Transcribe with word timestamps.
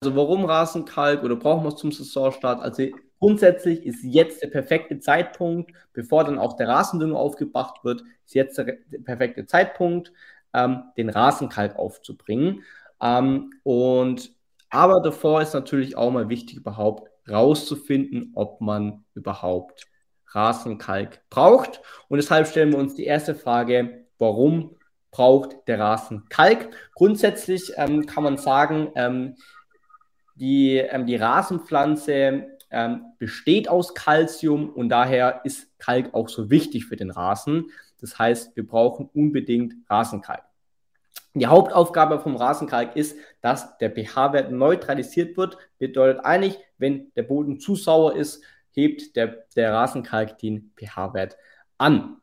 Also 0.00 0.14
warum 0.14 0.44
Rasenkalk 0.44 1.24
oder 1.24 1.34
brauchen 1.34 1.64
wir 1.64 1.70
es 1.70 1.76
zum 1.76 1.90
Saisonstart? 1.90 2.62
Also 2.62 2.84
grundsätzlich 3.18 3.84
ist 3.84 4.04
jetzt 4.04 4.42
der 4.42 4.48
perfekte 4.48 5.00
Zeitpunkt, 5.00 5.72
bevor 5.92 6.22
dann 6.22 6.38
auch 6.38 6.56
der 6.56 6.68
Rasendünger 6.68 7.16
aufgebracht 7.16 7.82
wird, 7.82 8.02
ist 8.24 8.34
jetzt 8.34 8.58
der 8.58 8.78
perfekte 9.04 9.46
Zeitpunkt, 9.46 10.12
ähm, 10.54 10.84
den 10.96 11.10
Rasenkalk 11.10 11.76
aufzubringen. 11.76 12.62
Ähm, 13.00 13.52
und 13.64 14.32
aber 14.70 15.00
davor 15.00 15.42
ist 15.42 15.54
natürlich 15.54 15.96
auch 15.96 16.12
mal 16.12 16.28
wichtig, 16.28 16.58
überhaupt 16.58 17.10
rauszufinden, 17.28 18.32
ob 18.34 18.60
man 18.60 19.04
überhaupt 19.14 19.88
Rasenkalk 20.28 21.22
braucht. 21.28 21.80
Und 22.08 22.18
deshalb 22.18 22.46
stellen 22.46 22.70
wir 22.72 22.78
uns 22.78 22.94
die 22.94 23.04
erste 23.04 23.34
Frage, 23.34 24.04
warum 24.18 24.76
braucht 25.10 25.66
der 25.66 25.80
Rasen 25.80 26.26
Kalk? 26.28 26.70
Grundsätzlich 26.94 27.72
ähm, 27.76 28.06
kann 28.06 28.22
man 28.22 28.36
sagen, 28.36 28.92
ähm, 28.94 29.36
die, 30.38 30.76
ähm, 30.76 31.06
die 31.06 31.16
Rasenpflanze 31.16 32.46
ähm, 32.70 33.04
besteht 33.18 33.68
aus 33.68 33.94
Kalzium 33.94 34.70
und 34.70 34.88
daher 34.88 35.40
ist 35.44 35.78
Kalk 35.78 36.14
auch 36.14 36.28
so 36.28 36.50
wichtig 36.50 36.86
für 36.86 36.96
den 36.96 37.10
Rasen. 37.10 37.70
Das 38.00 38.18
heißt, 38.18 38.54
wir 38.56 38.66
brauchen 38.66 39.08
unbedingt 39.12 39.74
Rasenkalk. 39.88 40.42
Die 41.34 41.46
Hauptaufgabe 41.46 42.20
vom 42.20 42.36
Rasenkalk 42.36 42.96
ist, 42.96 43.16
dass 43.40 43.76
der 43.78 43.90
pH-Wert 43.90 44.50
neutralisiert 44.50 45.36
wird. 45.36 45.56
Bedeutet 45.78 46.24
eigentlich, 46.24 46.58
wenn 46.78 47.12
der 47.14 47.22
Boden 47.22 47.60
zu 47.60 47.76
sauer 47.76 48.16
ist, 48.16 48.42
hebt 48.70 49.16
der, 49.16 49.44
der 49.54 49.72
Rasenkalk 49.72 50.38
den 50.38 50.72
pH-Wert 50.76 51.36
an. 51.76 52.16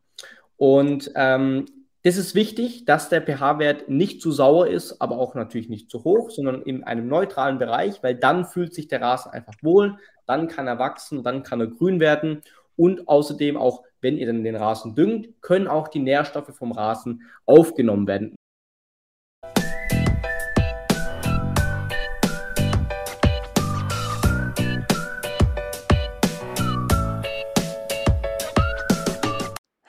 Und 0.58 1.12
ähm, 1.16 1.66
das 2.06 2.18
ist 2.18 2.36
wichtig, 2.36 2.86
dass 2.86 3.10
der 3.10 3.24
pH-Wert 3.24 3.90
nicht 3.90 4.22
zu 4.22 4.32
sauer 4.32 4.68
ist, 4.68 5.02
aber 5.02 5.18
auch 5.18 5.34
natürlich 5.34 5.70
nicht 5.70 5.90
zu 5.90 6.04
hoch, 6.04 6.30
sondern 6.30 6.62
in 6.62 6.84
einem 6.84 7.08
neutralen 7.08 7.58
Bereich, 7.58 8.04
weil 8.04 8.14
dann 8.14 8.46
fühlt 8.46 8.76
sich 8.76 8.88
der 8.88 9.02
Rasen 9.02 9.32
einfach 9.32 9.56
wohl, 9.64 9.98
dann 10.28 10.48
kann 10.48 10.68
er 10.68 10.78
wachsen, 10.78 11.24
dann 11.24 11.42
kann 11.42 11.62
er 11.62 11.66
grün 11.66 12.00
werden 12.00 12.44
und 12.76 13.08
außerdem 13.08 13.58
auch, 13.58 13.82
wenn 14.02 14.18
ihr 14.18 14.28
dann 14.28 14.44
den 14.44 14.56
Rasen 14.56 14.94
düngt, 14.94 15.42
können 15.42 15.68
auch 15.68 15.88
die 15.88 16.00
Nährstoffe 16.00 16.56
vom 16.56 16.74
Rasen 16.74 17.24
aufgenommen 17.48 18.06
werden. 18.06 18.36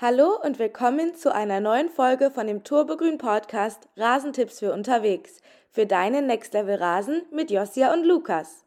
Hallo 0.09 0.39
und 0.41 0.61
willkommen 0.61 1.17
zu 1.17 1.35
einer 1.35 1.59
neuen 1.59 1.89
Folge 1.89 2.31
von 2.31 2.47
dem 2.47 2.63
Turbogrün 2.63 3.19
Podcast 3.19 3.89
Rasentipps 3.97 4.61
für 4.61 4.73
unterwegs 4.73 5.41
für 5.73 5.85
deinen 5.85 6.29
Next 6.29 6.55
Level 6.55 6.77
Rasen 6.77 7.23
mit 7.33 7.51
Josia 7.51 7.93
und 7.93 8.05
Lukas. 8.05 8.65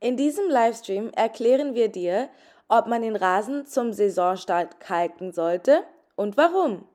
In 0.00 0.16
diesem 0.16 0.48
Livestream 0.48 1.10
erklären 1.14 1.74
wir 1.74 1.90
dir, 1.90 2.30
ob 2.68 2.86
man 2.86 3.02
den 3.02 3.16
Rasen 3.16 3.66
zum 3.66 3.92
Saisonstart 3.92 4.80
kalken 4.80 5.30
sollte 5.32 5.82
und 6.16 6.38
warum 6.38 6.86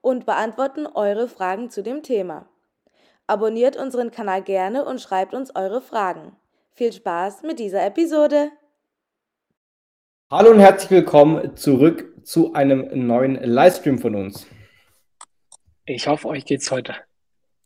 und 0.00 0.24
beantworten 0.24 0.86
eure 0.86 1.28
Fragen 1.28 1.68
zu 1.68 1.82
dem 1.82 2.02
Thema. 2.02 2.46
Abonniert 3.26 3.76
unseren 3.76 4.10
Kanal 4.10 4.40
gerne 4.40 4.86
und 4.86 5.02
schreibt 5.02 5.34
uns 5.34 5.54
eure 5.54 5.82
Fragen. 5.82 6.34
Viel 6.72 6.90
Spaß 6.90 7.42
mit 7.42 7.58
dieser 7.58 7.84
Episode! 7.84 8.50
Hallo 10.30 10.52
und 10.52 10.58
herzlich 10.58 10.90
willkommen 10.90 11.54
zurück 11.54 12.15
zu 12.26 12.54
einem 12.54 13.06
neuen 13.06 13.36
Livestream 13.36 13.98
von 13.98 14.16
uns. 14.16 14.48
Ich 15.84 16.08
hoffe, 16.08 16.26
euch 16.26 16.44
geht 16.44 16.60
es 16.60 16.72
heute 16.72 16.96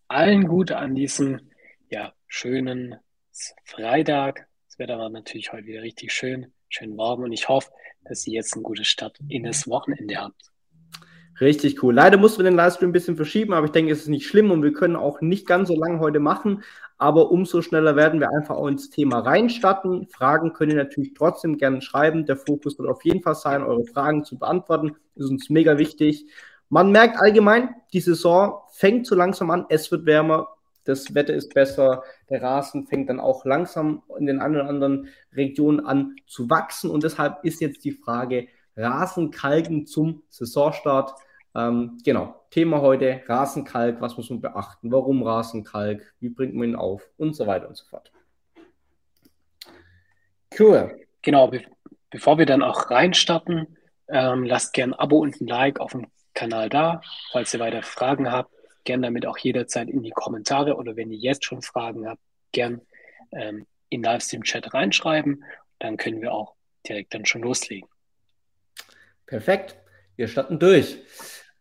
allen 0.06 0.46
gut 0.46 0.70
an 0.70 0.94
diesem 0.94 1.40
ja, 1.88 2.12
schönen 2.26 2.96
Freitag. 3.64 4.48
Das 4.68 4.78
Wetter 4.78 4.98
war 4.98 5.08
natürlich 5.08 5.50
heute 5.52 5.66
wieder 5.66 5.80
richtig 5.80 6.12
schön, 6.12 6.52
schön 6.68 6.94
warm 6.98 7.22
und 7.22 7.32
ich 7.32 7.48
hoffe, 7.48 7.70
dass 8.04 8.26
ihr 8.26 8.34
jetzt 8.34 8.52
eine 8.52 8.62
gute 8.62 8.84
Start 8.84 9.18
in 9.28 9.44
das 9.44 9.66
Wochenende 9.66 10.16
habt. 10.16 10.49
Richtig 11.40 11.82
cool. 11.82 11.94
Leider 11.94 12.18
mussten 12.18 12.40
wir 12.40 12.50
den 12.50 12.56
Livestream 12.56 12.90
ein 12.90 12.92
bisschen 12.92 13.16
verschieben, 13.16 13.54
aber 13.54 13.64
ich 13.64 13.72
denke, 13.72 13.92
es 13.92 14.02
ist 14.02 14.08
nicht 14.08 14.26
schlimm 14.26 14.50
und 14.50 14.62
wir 14.62 14.74
können 14.74 14.94
auch 14.94 15.22
nicht 15.22 15.46
ganz 15.46 15.68
so 15.68 15.74
lange 15.74 15.98
heute 15.98 16.20
machen. 16.20 16.62
Aber 16.98 17.30
umso 17.30 17.62
schneller 17.62 17.96
werden 17.96 18.20
wir 18.20 18.28
einfach 18.30 18.56
auch 18.56 18.66
ins 18.66 18.90
Thema 18.90 19.20
reinstarten. 19.20 20.06
Fragen 20.08 20.52
könnt 20.52 20.70
ihr 20.70 20.76
natürlich 20.76 21.14
trotzdem 21.14 21.56
gerne 21.56 21.80
schreiben. 21.80 22.26
Der 22.26 22.36
Fokus 22.36 22.78
wird 22.78 22.90
auf 22.90 23.02
jeden 23.06 23.22
Fall 23.22 23.36
sein, 23.36 23.62
eure 23.62 23.84
Fragen 23.84 24.22
zu 24.22 24.38
beantworten. 24.38 24.96
Ist 25.14 25.30
uns 25.30 25.48
mega 25.48 25.78
wichtig. 25.78 26.26
Man 26.68 26.92
merkt 26.92 27.18
allgemein, 27.18 27.70
die 27.94 28.00
Saison 28.00 28.60
fängt 28.72 29.06
so 29.06 29.14
langsam 29.14 29.50
an. 29.50 29.64
Es 29.70 29.90
wird 29.90 30.04
wärmer. 30.04 30.48
Das 30.84 31.14
Wetter 31.14 31.32
ist 31.32 31.54
besser. 31.54 32.02
Der 32.28 32.42
Rasen 32.42 32.86
fängt 32.86 33.08
dann 33.08 33.18
auch 33.18 33.46
langsam 33.46 34.02
in 34.18 34.26
den 34.26 34.40
einen 34.40 34.56
oder 34.56 34.68
anderen 34.68 35.08
Regionen 35.34 35.80
an 35.80 36.16
zu 36.26 36.50
wachsen. 36.50 36.90
Und 36.90 37.02
deshalb 37.02 37.42
ist 37.44 37.62
jetzt 37.62 37.82
die 37.86 37.92
Frage, 37.92 38.48
Rasenkalken 38.76 39.86
zum 39.86 40.22
Saisonstart. 40.28 41.14
Ähm, 41.54 41.98
genau, 42.04 42.44
Thema 42.50 42.80
heute 42.80 43.22
Rasenkalk, 43.26 44.00
was 44.00 44.16
muss 44.16 44.30
man 44.30 44.40
beachten, 44.40 44.92
warum 44.92 45.22
Rasenkalk, 45.22 46.14
wie 46.20 46.28
bringt 46.28 46.54
man 46.54 46.70
ihn 46.70 46.76
auf 46.76 47.08
und 47.16 47.34
so 47.34 47.46
weiter 47.46 47.68
und 47.68 47.76
so 47.76 47.84
fort. 47.86 48.12
Cool. 50.58 51.06
Genau, 51.22 51.48
be 51.48 51.62
bevor 52.10 52.38
wir 52.38 52.46
dann 52.46 52.62
auch 52.62 52.90
reinstarten, 52.90 53.76
ähm, 54.08 54.44
lasst 54.44 54.72
gerne 54.72 54.94
ein 54.94 54.98
Abo 54.98 55.18
und 55.18 55.40
ein 55.40 55.46
Like 55.46 55.78
auf 55.78 55.92
dem 55.92 56.06
Kanal 56.34 56.68
da. 56.68 57.00
Falls 57.30 57.54
ihr 57.54 57.60
weitere 57.60 57.82
Fragen 57.82 58.32
habt, 58.32 58.52
gerne 58.84 59.06
damit 59.06 59.26
auch 59.26 59.38
jederzeit 59.38 59.88
in 59.88 60.02
die 60.02 60.10
Kommentare 60.10 60.76
oder 60.76 60.96
wenn 60.96 61.12
ihr 61.12 61.18
jetzt 61.18 61.44
schon 61.44 61.62
Fragen 61.62 62.08
habt, 62.08 62.20
gerne 62.50 62.80
ähm, 63.32 63.66
in 63.90 64.02
Livestream-Chat 64.02 64.74
reinschreiben. 64.74 65.44
Dann 65.78 65.96
können 65.96 66.20
wir 66.20 66.32
auch 66.32 66.54
direkt 66.88 67.14
dann 67.14 67.26
schon 67.26 67.42
loslegen. 67.42 67.88
Perfekt. 69.26 69.76
Wir 70.16 70.28
starten 70.28 70.58
durch. 70.58 70.98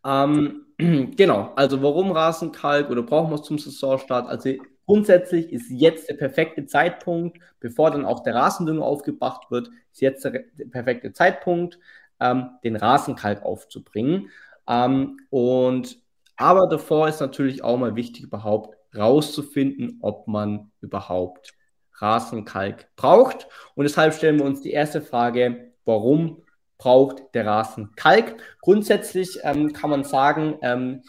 Ähm, 0.05 0.65
genau, 0.77 1.51
also 1.55 1.81
warum 1.81 2.11
Rasenkalk 2.11 2.89
oder 2.89 3.03
brauchen 3.03 3.31
wir 3.31 3.35
es 3.35 3.43
zum 3.43 3.57
Saisonstart? 3.57 4.27
Also 4.27 4.53
grundsätzlich 4.85 5.51
ist 5.51 5.69
jetzt 5.69 6.09
der 6.09 6.15
perfekte 6.15 6.65
Zeitpunkt, 6.65 7.39
bevor 7.59 7.91
dann 7.91 8.05
auch 8.05 8.21
der 8.21 8.35
Rasendünger 8.35 8.83
aufgebracht 8.83 9.51
wird, 9.51 9.69
ist 9.91 10.01
jetzt 10.01 10.23
der, 10.23 10.43
der 10.53 10.65
perfekte 10.65 11.13
Zeitpunkt, 11.13 11.79
ähm, 12.19 12.49
den 12.63 12.75
Rasenkalk 12.75 13.43
aufzubringen. 13.43 14.29
Ähm, 14.67 15.19
und 15.29 15.99
aber 16.37 16.67
davor 16.67 17.09
ist 17.09 17.19
natürlich 17.19 17.63
auch 17.63 17.77
mal 17.77 17.95
wichtig, 17.95 18.23
überhaupt 18.23 18.77
rauszufinden, 18.95 19.99
ob 20.01 20.27
man 20.27 20.71
überhaupt 20.81 21.53
Rasenkalk 21.95 22.87
braucht. 22.95 23.47
Und 23.75 23.83
deshalb 23.83 24.13
stellen 24.13 24.39
wir 24.39 24.45
uns 24.45 24.61
die 24.61 24.71
erste 24.71 25.01
Frage, 25.01 25.73
warum 25.85 26.43
braucht 26.79 27.35
der 27.35 27.45
Rasen 27.45 27.91
Kalk. 27.95 28.37
Grundsätzlich 28.61 29.39
ähm, 29.43 29.73
kann 29.73 29.91
man 29.91 30.03
sagen, 30.03 30.57
ähm, 30.63 31.03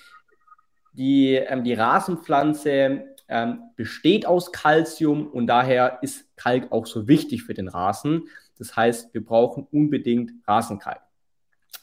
die, 0.93 1.37
ähm, 1.37 1.65
die 1.65 1.73
Rasenpflanze 1.73 3.05
ähm, 3.29 3.63
besteht 3.77 4.27
aus 4.27 4.53
Kalzium 4.53 5.29
und 5.29 5.47
daher 5.47 6.01
ist 6.03 6.37
Kalk 6.37 6.71
auch 6.73 6.85
so 6.87 7.09
wichtig 7.09 7.45
für 7.45 7.55
den 7.55 7.69
Rasen. 7.69 8.29
Das 8.59 8.77
heißt, 8.77 9.15
wir 9.15 9.25
brauchen 9.25 9.67
unbedingt 9.71 10.33
Rasenkalk. 10.47 11.01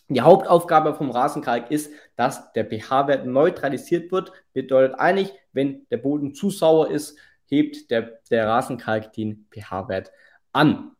Die 0.09 0.21
Hauptaufgabe 0.21 0.93
vom 0.93 1.09
Rasenkalk 1.09 1.71
ist, 1.71 1.91
dass 2.15 2.51
der 2.53 2.65
pH-Wert 2.65 3.25
neutralisiert 3.25 4.11
wird. 4.11 4.31
Bedeutet 4.53 4.99
eigentlich, 4.99 5.33
wenn 5.53 5.87
der 5.89 5.97
Boden 5.97 6.35
zu 6.35 6.49
sauer 6.49 6.91
ist, 6.91 7.17
hebt 7.45 7.89
der, 7.89 8.19
der 8.29 8.47
Rasenkalk 8.47 9.13
den 9.13 9.47
pH-Wert 9.51 10.11
an. 10.51 10.91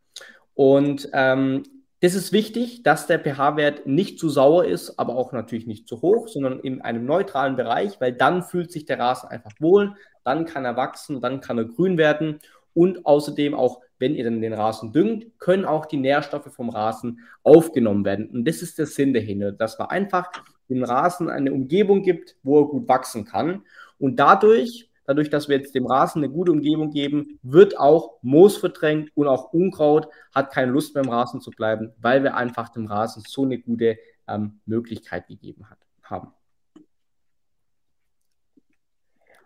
Und 0.55 1.09
ähm, 1.13 1.63
das 2.01 2.13
ist 2.13 2.31
wichtig, 2.31 2.83
dass 2.83 3.07
der 3.07 3.19
pH-Wert 3.19 3.87
nicht 3.87 4.19
zu 4.19 4.29
sauer 4.29 4.65
ist, 4.65 4.99
aber 4.99 5.15
auch 5.15 5.31
natürlich 5.31 5.65
nicht 5.65 5.87
zu 5.87 6.01
hoch, 6.01 6.27
sondern 6.27 6.59
in 6.59 6.81
einem 6.81 7.05
neutralen 7.05 7.55
Bereich, 7.55 7.99
weil 7.99 8.13
dann 8.13 8.43
fühlt 8.43 8.71
sich 8.71 8.85
der 8.85 8.99
Rasen 8.99 9.29
einfach 9.29 9.51
wohl, 9.59 9.95
dann 10.23 10.45
kann 10.45 10.65
er 10.65 10.77
wachsen, 10.77 11.21
dann 11.21 11.41
kann 11.41 11.57
er 11.57 11.65
grün 11.65 11.97
werden 11.97 12.39
und 12.73 13.05
außerdem 13.07 13.55
auch, 13.55 13.81
wenn 13.97 14.13
ihr 14.13 14.23
dann 14.23 14.41
den 14.41 14.53
Rasen 14.53 14.91
düngt, 14.91 15.39
können 15.39 15.65
auch 15.65 15.87
die 15.87 15.97
Nährstoffe 15.97 16.53
vom 16.53 16.69
Rasen 16.69 17.21
aufgenommen 17.41 18.05
werden. 18.05 18.29
Und 18.29 18.47
das 18.47 18.61
ist 18.61 18.77
der 18.77 18.85
Sinn 18.85 19.15
dahinter, 19.15 19.51
dass 19.51 19.79
man 19.79 19.89
einfach 19.89 20.29
dem 20.69 20.83
Rasen 20.83 21.29
eine 21.29 21.51
Umgebung 21.51 22.03
gibt, 22.03 22.35
wo 22.43 22.59
er 22.59 22.67
gut 22.67 22.87
wachsen 22.87 23.25
kann. 23.25 23.63
Und 23.97 24.17
dadurch 24.17 24.86
dadurch, 25.07 25.29
dass 25.29 25.47
wir 25.47 25.57
jetzt 25.57 25.73
dem 25.73 25.87
Rasen 25.87 26.23
eine 26.23 26.31
gute 26.31 26.51
Umgebung 26.51 26.91
geben, 26.91 27.39
wird 27.41 27.79
auch 27.79 28.19
Moos 28.21 28.57
verdrängt 28.57 29.09
und 29.15 29.27
auch 29.27 29.53
Unkraut 29.53 30.07
hat 30.35 30.51
keine 30.51 30.71
Lust 30.71 30.93
beim 30.93 31.09
Rasen 31.09 31.41
zu 31.41 31.49
bleiben, 31.49 31.93
weil 31.97 32.23
wir 32.23 32.35
einfach 32.35 32.69
dem 32.69 32.85
Rasen 32.85 33.23
so 33.25 33.43
eine 33.43 33.57
gute 33.57 33.97
ähm, 34.27 34.59
Möglichkeit 34.65 35.27
gegeben 35.27 35.69
hat, 35.69 35.79
haben. 36.03 36.33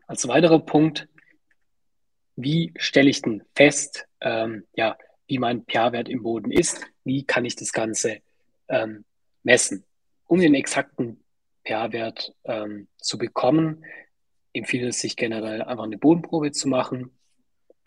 Als 0.07 0.27
weiterer 0.27 0.59
Punkt, 0.59 1.07
wie 2.35 2.73
stelle 2.75 3.09
ich 3.09 3.21
denn 3.21 3.43
fest, 3.55 4.07
ähm, 4.19 4.65
ja, 4.75 4.97
wie 5.27 5.37
mein 5.37 5.63
pH-Wert 5.63 6.09
im 6.09 6.23
Boden 6.23 6.51
ist? 6.51 6.81
Wie 7.05 7.23
kann 7.23 7.45
ich 7.45 7.55
das 7.55 7.71
Ganze 7.71 8.17
ähm, 8.67 9.05
messen? 9.43 9.85
Um 10.25 10.39
den 10.39 10.55
exakten 10.55 11.23
pH-Wert 11.65 12.33
ähm, 12.45 12.87
zu 12.97 13.17
bekommen, 13.17 13.85
empfiehlt 14.53 14.89
es 14.89 14.99
sich 14.99 15.15
generell 15.15 15.61
einfach 15.61 15.83
eine 15.83 15.97
Bodenprobe 15.97 16.51
zu 16.51 16.67
machen. 16.67 17.17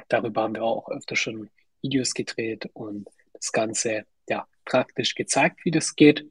Darüber 0.09 0.43
haben 0.43 0.55
wir 0.55 0.65
auch 0.65 0.89
öfter 0.91 1.17
schon 1.17 1.51
Videos 1.83 2.15
gedreht 2.15 2.69
und 2.73 3.09
das 3.33 3.53
Ganze 3.53 4.07
ja 4.29 4.47
praktisch 4.65 5.15
gezeigt, 5.15 5.65
wie 5.65 5.71
das 5.71 5.97
geht, 5.97 6.27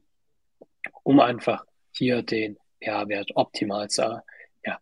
um 1.04 1.20
einfach 1.20 1.66
hier 1.92 2.24
den 2.24 2.58
pH-Wert 2.84 3.32
optimal 3.36 3.90
zu 3.90 4.22
ja, 4.66 4.80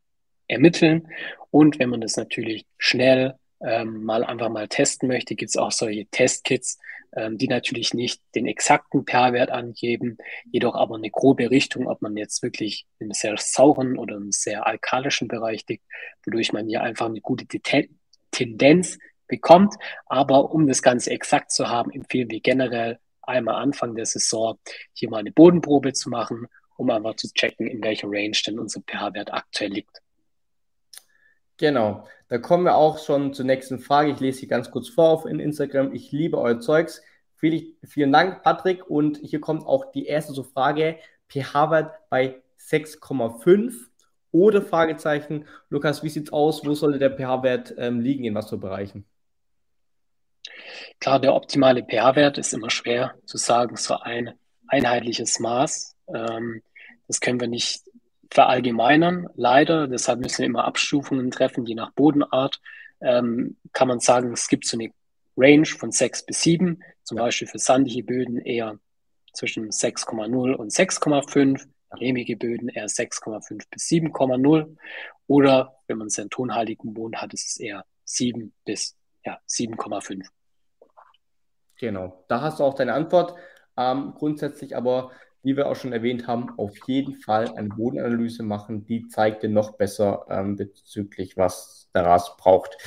ermitteln. 0.48 1.08
Und 1.50 1.80
wenn 1.80 1.90
man 1.90 2.02
das 2.02 2.16
natürlich 2.16 2.66
schnell 2.78 3.36
ähm, 3.64 4.04
mal 4.04 4.24
einfach 4.24 4.50
mal 4.50 4.68
testen 4.68 5.08
möchte, 5.08 5.36
gibt 5.36 5.50
es 5.50 5.58
auch 5.58 5.72
solche 5.72 6.06
Testkits, 6.08 6.80
ähm, 7.14 7.38
die 7.38 7.48
natürlich 7.48 7.94
nicht 7.94 8.22
den 8.36 8.48
exakten 8.48 9.06
pH-Wert 9.06 9.52
angeben, 9.52 10.18
jedoch 10.52 10.76
aber 10.76 10.96
eine 10.96 11.10
grobe 11.10 11.52
Richtung, 11.52 11.88
ob 11.88 12.02
man 12.02 12.16
jetzt 12.16 12.42
wirklich 12.42 12.86
im 13.00 13.12
sehr 13.12 13.36
sauren 13.38 13.98
oder 13.98 14.16
im 14.16 14.32
sehr 14.32 14.66
alkalischen 14.66 15.28
Bereich 15.28 15.66
liegt, 15.68 15.84
wodurch 16.26 16.54
man 16.54 16.68
hier 16.68 16.82
einfach 16.82 17.08
eine 17.08 17.22
gute 17.22 17.46
Tendenz 18.32 18.98
bekommt. 19.28 19.76
Aber 20.06 20.52
um 20.52 20.68
das 20.68 20.82
Ganze 20.82 21.12
exakt 21.12 21.52
zu 21.52 21.68
haben, 21.70 21.92
empfehlen 21.92 22.30
wir 22.30 22.40
generell 22.40 23.00
einmal 23.22 23.56
Anfang 23.56 23.96
der 23.96 24.06
Saison 24.06 24.58
hier 24.94 25.10
mal 25.10 25.20
eine 25.20 25.32
Bodenprobe 25.32 25.94
zu 25.94 26.10
machen, 26.10 26.48
um 26.78 26.90
einfach 26.90 27.16
zu 27.16 27.32
checken, 27.34 27.68
in 27.68 27.84
welcher 27.84 28.08
Range 28.08 28.38
denn 28.46 28.58
unser 28.58 28.82
pH-Wert 28.82 29.34
aktuell 29.34 29.72
liegt. 29.72 30.02
Genau, 31.58 32.08
da 32.32 32.38
kommen 32.38 32.64
wir 32.64 32.78
auch 32.78 32.98
schon 32.98 33.34
zur 33.34 33.44
nächsten 33.44 33.78
Frage. 33.78 34.12
Ich 34.12 34.22
lese 34.22 34.40
sie 34.40 34.48
ganz 34.48 34.72
kurz 34.72 34.88
vor 34.88 35.10
auf 35.10 35.26
in 35.26 35.42
Instagram. 35.42 35.94
Ich 35.94 36.14
liebe 36.14 36.38
euer 36.38 36.62
Zeugs. 36.62 37.02
Vielen, 37.36 37.76
vielen 37.84 38.14
Dank, 38.14 38.42
Patrick. 38.42 38.90
Und 38.90 39.18
hier 39.18 39.42
kommt 39.42 39.66
auch 39.66 39.92
die 39.92 40.06
erste 40.06 40.32
so 40.32 40.44
Frage. 40.44 40.96
pH-Wert 41.28 41.92
bei 42.10 42.42
6,5 42.58 43.74
oder 44.32 44.62
Fragezeichen. 44.62 45.46
Lukas, 45.70 46.04
wie 46.04 46.10
sieht 46.10 46.28
es 46.28 46.32
aus? 46.32 46.66
Wo 46.66 46.74
sollte 46.74 47.00
der 47.00 47.12
pH-Wert 47.18 47.76
ähm, 47.78 48.00
liegen? 48.00 48.24
In 48.24 48.34
was 48.34 48.50
für 48.50 48.58
Bereichen? 48.58 49.04
Klar, 51.02 51.20
der 51.20 51.36
optimale 51.36 51.84
pH-Wert 51.84 52.38
ist 52.38 52.54
immer 52.54 52.70
schwer 52.70 53.14
zu 53.26 53.36
sagen, 53.36 53.76
so 53.76 53.96
ein 53.98 54.36
einheitliches 54.68 55.42
Maß. 55.42 55.98
Ähm, 56.08 56.62
das 57.10 57.20
können 57.20 57.42
wir 57.42 57.50
nicht 57.50 57.82
verallgemeinern, 58.32 59.28
leider. 59.36 59.88
Deshalb 59.88 60.22
müssen 60.22 60.40
wir 60.40 60.46
immer 60.46 60.66
Abstufungen 60.66 61.30
treffen, 61.32 61.66
je 61.66 61.76
nach 61.76 61.92
Bodenart. 61.92 62.62
Ähm, 63.02 63.58
kann 63.74 63.88
man 63.88 64.00
sagen, 64.00 64.32
es 64.34 64.48
gibt 64.48 64.66
so 64.66 64.78
eine 64.78 64.92
Range 65.38 65.66
von 65.66 65.92
6 65.92 66.26
bis 66.26 66.42
7, 66.42 66.82
zum 67.04 67.18
Beispiel 67.18 67.48
für 67.48 67.60
sandige 67.60 68.04
Böden 68.04 68.38
eher 68.40 68.80
zwischen 69.34 69.70
6,0 69.70 70.54
und 70.54 70.72
6,5, 70.72 71.68
lehmige 71.98 72.38
Böden 72.38 72.70
eher 72.70 72.88
6,5 72.88 73.66
bis 73.70 73.84
7,0 73.88 74.76
oder 75.28 75.76
wenn 75.88 75.98
man 75.98 76.10
einen 76.18 76.30
tonhaltigen 76.30 76.94
Boden 76.94 77.22
hat, 77.22 77.34
ist 77.34 77.48
es 77.48 77.60
eher 77.60 77.86
7 78.06 78.54
bis 78.66 78.96
ja, 79.26 79.40
7,5. 79.48 80.26
Genau, 81.78 82.24
da 82.28 82.42
hast 82.42 82.60
du 82.60 82.64
auch 82.64 82.76
deine 82.76 82.94
Antwort. 82.94 83.36
Ähm, 83.78 84.14
grundsätzlich 84.18 84.76
aber 84.76 85.12
wie 85.44 85.58
wir 85.58 85.68
auch 85.68 85.76
schon 85.76 85.94
erwähnt 85.94 86.28
haben, 86.28 86.50
auf 86.58 86.76
jeden 86.88 87.16
Fall 87.16 87.50
eine 87.56 87.70
Bodenanalyse 87.70 88.44
machen. 88.44 88.86
Die 88.86 89.08
zeigt 89.08 89.44
dir 89.44 89.50
noch 89.50 89.74
besser 89.74 90.26
ähm, 90.30 90.56
bezüglich, 90.56 91.38
was 91.38 91.90
der 91.94 92.06
Rasen 92.06 92.34
braucht. 92.38 92.78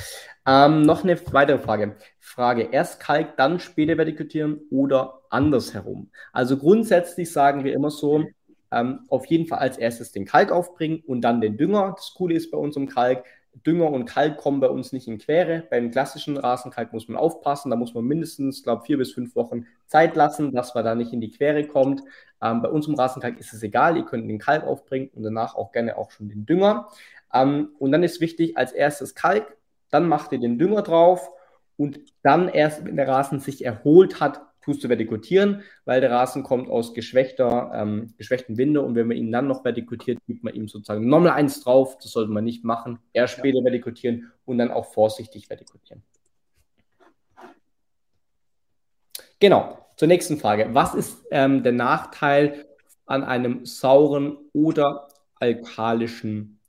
Ähm, 0.47 0.81
noch 0.83 1.03
eine 1.03 1.19
weitere 1.31 1.59
Frage. 1.59 1.95
Frage, 2.19 2.69
erst 2.71 2.99
Kalk, 2.99 3.37
dann 3.37 3.59
später 3.59 3.97
vertikutieren 3.97 4.61
oder 4.71 5.21
andersherum? 5.29 6.09
Also 6.33 6.57
grundsätzlich 6.57 7.31
sagen 7.31 7.63
wir 7.63 7.73
immer 7.73 7.91
so, 7.91 8.25
ähm, 8.71 9.01
auf 9.09 9.25
jeden 9.27 9.47
Fall 9.47 9.59
als 9.59 9.77
erstes 9.77 10.11
den 10.11 10.25
Kalk 10.25 10.51
aufbringen 10.51 11.03
und 11.05 11.21
dann 11.21 11.41
den 11.41 11.57
Dünger. 11.57 11.93
Das 11.95 12.13
Coole 12.15 12.35
ist 12.35 12.51
bei 12.51 12.57
uns 12.57 12.75
im 12.75 12.87
Kalk, 12.87 13.23
Dünger 13.65 13.91
und 13.91 14.05
Kalk 14.05 14.37
kommen 14.37 14.59
bei 14.59 14.69
uns 14.69 14.91
nicht 14.91 15.07
in 15.07 15.17
Quere. 15.17 15.63
Beim 15.69 15.91
klassischen 15.91 16.37
Rasenkalk 16.37 16.93
muss 16.93 17.07
man 17.07 17.17
aufpassen. 17.17 17.69
Da 17.69 17.75
muss 17.75 17.93
man 17.93 18.03
mindestens, 18.03 18.63
glaube 18.63 18.83
vier 18.85 18.97
bis 18.97 19.13
fünf 19.13 19.35
Wochen 19.35 19.65
Zeit 19.87 20.15
lassen, 20.15 20.51
dass 20.51 20.75
man 20.75 20.83
da 20.83 20.95
nicht 20.95 21.13
in 21.13 21.21
die 21.21 21.31
Quere 21.31 21.65
kommt. 21.65 22.01
Ähm, 22.41 22.61
bei 22.61 22.69
unserem 22.69 22.95
Rasenkalk 22.95 23.39
ist 23.39 23.53
es 23.53 23.63
egal. 23.63 23.97
Ihr 23.97 24.05
könnt 24.05 24.29
den 24.29 24.39
Kalk 24.39 24.63
aufbringen 24.63 25.09
und 25.13 25.23
danach 25.23 25.55
auch 25.55 25.71
gerne 25.71 25.97
auch 25.97 26.11
schon 26.11 26.29
den 26.29 26.45
Dünger. 26.45 26.89
Ähm, 27.33 27.69
und 27.79 27.91
dann 27.91 28.03
ist 28.03 28.21
wichtig, 28.21 28.57
als 28.57 28.71
erstes 28.71 29.15
Kalk, 29.15 29.57
dann 29.89 30.07
macht 30.07 30.31
ihr 30.31 30.39
den 30.39 30.57
Dünger 30.57 30.81
drauf 30.81 31.31
und 31.77 31.99
dann 32.21 32.47
erst, 32.47 32.85
wenn 32.85 32.95
der 32.95 33.07
Rasen 33.07 33.39
sich 33.39 33.63
erholt 33.65 34.19
hat, 34.19 34.41
tust 34.65 34.83
du 34.83 34.89
vertikutieren, 34.89 35.61
weil 35.85 36.01
der 36.01 36.11
Rasen 36.11 36.43
kommt 36.43 36.69
aus 36.69 36.93
geschwächter, 36.93 37.71
ähm, 37.73 38.13
geschwächten 38.17 38.57
Winde 38.57 38.81
und 38.81 38.95
wenn 38.95 39.07
man 39.07 39.15
ihn 39.15 39.31
dann 39.31 39.47
noch 39.47 39.63
vertikutiert, 39.63 40.17
gibt 40.27 40.43
man 40.43 40.53
ihm 40.55 40.67
sozusagen 40.67 41.07
nochmal 41.07 41.33
eins 41.33 41.61
drauf. 41.61 41.97
Das 41.99 42.11
sollte 42.11 42.31
man 42.31 42.43
nicht 42.43 42.63
machen. 42.63 42.99
Erst 43.13 43.35
später 43.35 43.59
ja. 43.59 43.63
vertikutieren 43.63 44.31
und 44.45 44.57
dann 44.57 44.71
auch 44.71 44.91
vorsichtig 44.91 45.47
vertikutieren. 45.49 46.01
Genau, 49.39 49.85
zur 49.95 50.07
nächsten 50.07 50.37
Frage. 50.37 50.69
Was 50.73 50.95
ist 50.95 51.23
ähm, 51.29 51.61
der 51.61 51.73
Nachteil 51.73 52.65
an 53.05 53.23
einem 53.23 53.65
sauren 53.65 54.37
oder 54.53 55.09
alkalischen 55.35 56.59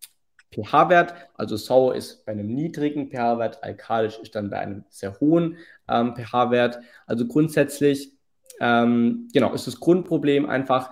pH-Wert? 0.53 1.15
Also 1.35 1.57
sauer 1.57 1.95
ist 1.95 2.27
bei 2.27 2.33
einem 2.33 2.49
niedrigen 2.49 3.09
pH-Wert, 3.09 3.63
alkalisch 3.63 4.19
ist 4.19 4.35
dann 4.35 4.51
bei 4.51 4.59
einem 4.59 4.85
sehr 4.91 5.19
hohen 5.21 5.57
ähm, 5.89 6.15
pH-Wert. 6.17 6.81
Also 7.07 7.27
grundsätzlich, 7.27 8.13
ähm, 8.61 9.29
genau, 9.33 9.53
ist 9.53 9.67
das 9.67 9.81
Grundproblem 9.81 10.47
einfach, 10.47 10.91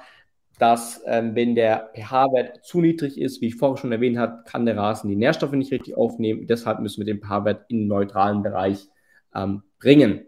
dass 0.58 1.02
ähm, 1.06 1.34
wenn 1.34 1.54
der 1.54 1.90
pH-Wert 1.94 2.64
zu 2.64 2.80
niedrig 2.80 3.18
ist, 3.18 3.40
wie 3.40 3.48
ich 3.48 3.56
vorher 3.56 3.76
schon 3.76 3.92
erwähnt 3.92 4.18
habe, 4.18 4.44
kann 4.46 4.66
der 4.66 4.76
Rasen 4.76 5.10
die 5.10 5.16
Nährstoffe 5.16 5.52
nicht 5.52 5.72
richtig 5.72 5.96
aufnehmen. 5.96 6.46
Deshalb 6.46 6.80
müssen 6.80 7.04
wir 7.04 7.12
den 7.12 7.20
pH-Wert 7.20 7.64
in 7.68 7.80
den 7.80 7.88
neutralen 7.88 8.42
Bereich 8.42 8.88
ähm, 9.34 9.62
bringen. 9.78 10.26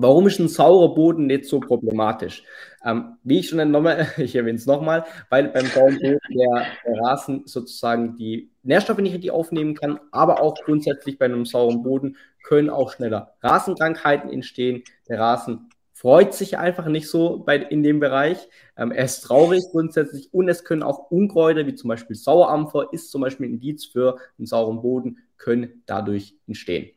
Warum 0.00 0.28
ist 0.28 0.38
ein 0.38 0.46
saurer 0.46 0.94
Boden 0.94 1.26
nicht 1.26 1.46
so 1.46 1.58
problematisch? 1.58 2.44
Ähm, 2.84 3.16
wie 3.24 3.40
ich 3.40 3.48
schon 3.48 3.68
nochmal, 3.72 4.06
ich 4.18 4.36
erwähne 4.36 4.56
es 4.56 4.66
nochmal, 4.66 5.04
weil 5.28 5.48
beim 5.48 5.66
sauren 5.66 5.98
Boden 5.98 6.18
der, 6.30 6.66
der, 6.86 7.00
Rasen 7.02 7.42
sozusagen 7.46 8.14
die 8.14 8.52
Nährstoffe 8.62 8.98
nicht 8.98 9.14
richtig 9.14 9.32
aufnehmen 9.32 9.74
kann, 9.74 9.98
aber 10.12 10.40
auch 10.40 10.54
grundsätzlich 10.64 11.18
bei 11.18 11.24
einem 11.24 11.44
sauren 11.44 11.82
Boden 11.82 12.16
können 12.48 12.70
auch 12.70 12.92
schneller 12.92 13.34
Rasenkrankheiten 13.42 14.30
entstehen. 14.30 14.82
Der 15.06 15.20
Rasen 15.20 15.68
freut 15.92 16.32
sich 16.32 16.56
einfach 16.56 16.86
nicht 16.86 17.06
so 17.06 17.40
bei, 17.40 17.56
in 17.56 17.82
dem 17.82 18.00
Bereich. 18.00 18.48
Ähm, 18.74 18.90
er 18.90 19.04
ist 19.04 19.20
traurig 19.20 19.62
grundsätzlich 19.70 20.32
und 20.32 20.48
es 20.48 20.64
können 20.64 20.82
auch 20.82 21.10
Unkräuter 21.10 21.66
wie 21.66 21.74
zum 21.74 21.88
Beispiel 21.88 22.16
Sauerampfer, 22.16 22.88
ist 22.92 23.10
zum 23.10 23.20
Beispiel 23.20 23.48
ein 23.48 23.54
Indiz 23.54 23.84
für 23.84 24.16
einen 24.38 24.46
sauren 24.46 24.80
Boden, 24.80 25.18
können 25.36 25.82
dadurch 25.84 26.36
entstehen. 26.46 26.90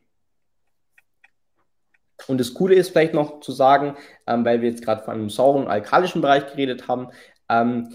Und 2.28 2.38
das 2.38 2.54
Coole 2.54 2.74
ist 2.74 2.88
vielleicht 2.88 3.12
noch 3.12 3.40
zu 3.40 3.52
sagen, 3.52 3.96
ähm, 4.26 4.46
weil 4.46 4.62
wir 4.62 4.70
jetzt 4.70 4.82
gerade 4.82 5.02
von 5.02 5.12
einem 5.12 5.28
sauren 5.28 5.66
alkalischen 5.66 6.22
Bereich 6.22 6.46
geredet 6.46 6.88
haben, 6.88 7.08
ähm, 7.50 7.92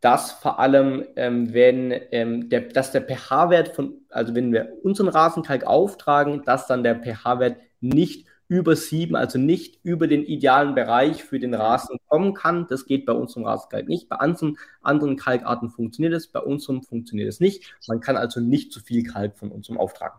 dass 0.00 0.32
vor 0.32 0.60
allem, 0.60 1.04
ähm, 1.16 1.52
wenn 1.52 1.92
ähm, 2.12 2.48
der, 2.48 2.62
dass 2.62 2.92
der 2.92 3.02
pH-Wert 3.02 3.68
von, 3.68 3.94
also 4.10 4.34
wenn 4.34 4.52
wir 4.52 4.72
unseren 4.82 5.08
Rasenkalk 5.08 5.64
auftragen, 5.64 6.42
dass 6.44 6.66
dann 6.66 6.82
der 6.82 7.02
pH-Wert 7.02 7.56
nicht 7.80 8.26
über 8.48 8.76
sieben, 8.76 9.14
also 9.14 9.38
nicht 9.38 9.78
über 9.82 10.06
den 10.06 10.24
idealen 10.24 10.74
Bereich 10.74 11.22
für 11.22 11.38
den 11.38 11.52
Rasen 11.52 11.98
kommen 12.08 12.32
kann. 12.32 12.66
Das 12.68 12.86
geht 12.86 13.04
bei 13.04 13.12
unserem 13.12 13.44
Rasenkalk 13.44 13.86
nicht. 13.88 14.08
Bei 14.08 14.16
anderen, 14.16 14.56
anderen 14.80 15.16
Kalkarten 15.16 15.68
funktioniert 15.68 16.14
es, 16.14 16.28
bei 16.28 16.40
unserem 16.40 16.82
funktioniert 16.82 17.28
es 17.28 17.40
nicht. 17.40 17.74
Man 17.88 18.00
kann 18.00 18.16
also 18.16 18.40
nicht 18.40 18.72
zu 18.72 18.80
viel 18.80 19.02
Kalk 19.02 19.36
von 19.38 19.50
unserem 19.52 19.78
auftragen. 19.78 20.18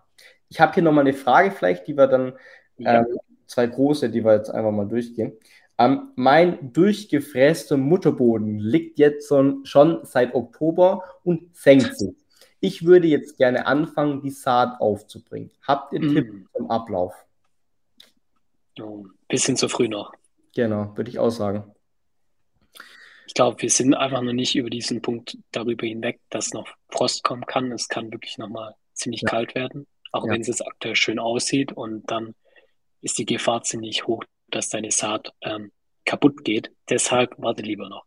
Ich 0.49 0.59
habe 0.59 0.73
hier 0.73 0.83
nochmal 0.83 1.05
eine 1.05 1.13
Frage 1.13 1.51
vielleicht, 1.51 1.87
die 1.87 1.97
wir 1.97 2.07
dann 2.07 2.33
ähm, 2.77 3.05
zwei 3.47 3.65
große, 3.65 4.09
die 4.09 4.23
wir 4.23 4.35
jetzt 4.35 4.51
einfach 4.51 4.71
mal 4.71 4.87
durchgehen. 4.87 5.33
Ähm, 5.79 6.11
mein 6.15 6.73
durchgefräster 6.73 7.77
Mutterboden 7.77 8.59
liegt 8.59 8.99
jetzt 8.99 9.29
schon, 9.29 9.65
schon 9.65 10.01
seit 10.03 10.35
Oktober 10.35 11.05
und 11.23 11.55
senkt 11.55 11.95
sich. 11.97 12.15
Ich 12.59 12.85
würde 12.85 13.07
jetzt 13.07 13.37
gerne 13.37 13.65
anfangen, 13.65 14.21
die 14.21 14.29
Saat 14.29 14.81
aufzubringen. 14.81 15.51
Habt 15.65 15.93
ihr 15.93 16.01
mm. 16.01 16.13
Tipps 16.13 16.51
zum 16.53 16.69
Ablauf? 16.69 17.13
Oh, 18.81 19.05
bisschen 19.29 19.55
zu 19.55 19.69
früh 19.69 19.87
noch. 19.87 20.11
Genau, 20.53 20.95
würde 20.97 21.09
ich 21.09 21.19
auch 21.19 21.29
sagen. 21.29 21.63
Ich 23.27 23.33
glaube, 23.33 23.61
wir 23.61 23.69
sind 23.69 23.93
einfach 23.93 24.21
noch 24.21 24.33
nicht 24.33 24.55
über 24.55 24.69
diesen 24.69 25.01
Punkt 25.01 25.37
darüber 25.51 25.85
hinweg, 25.85 26.19
dass 26.29 26.51
noch 26.51 26.67
Frost 26.89 27.23
kommen 27.23 27.45
kann. 27.45 27.71
Es 27.71 27.87
kann 27.87 28.11
wirklich 28.11 28.37
nochmal 28.37 28.75
ziemlich 28.93 29.21
ja. 29.21 29.29
kalt 29.29 29.55
werden, 29.55 29.87
auch 30.11 30.25
ja. 30.25 30.33
wenn 30.33 30.41
es 30.41 30.47
jetzt 30.47 30.65
aktuell 30.65 30.95
schön 30.95 31.19
aussieht 31.19 31.71
und 31.71 32.09
dann 32.11 32.35
ist 33.01 33.17
die 33.17 33.25
Gefahr 33.25 33.63
ziemlich 33.63 34.07
hoch, 34.07 34.23
dass 34.51 34.69
deine 34.69 34.91
Saat 34.91 35.33
ähm, 35.41 35.71
kaputt 36.05 36.43
geht. 36.43 36.71
Deshalb 36.89 37.35
warte 37.37 37.63
lieber 37.63 37.89
noch. 37.89 38.05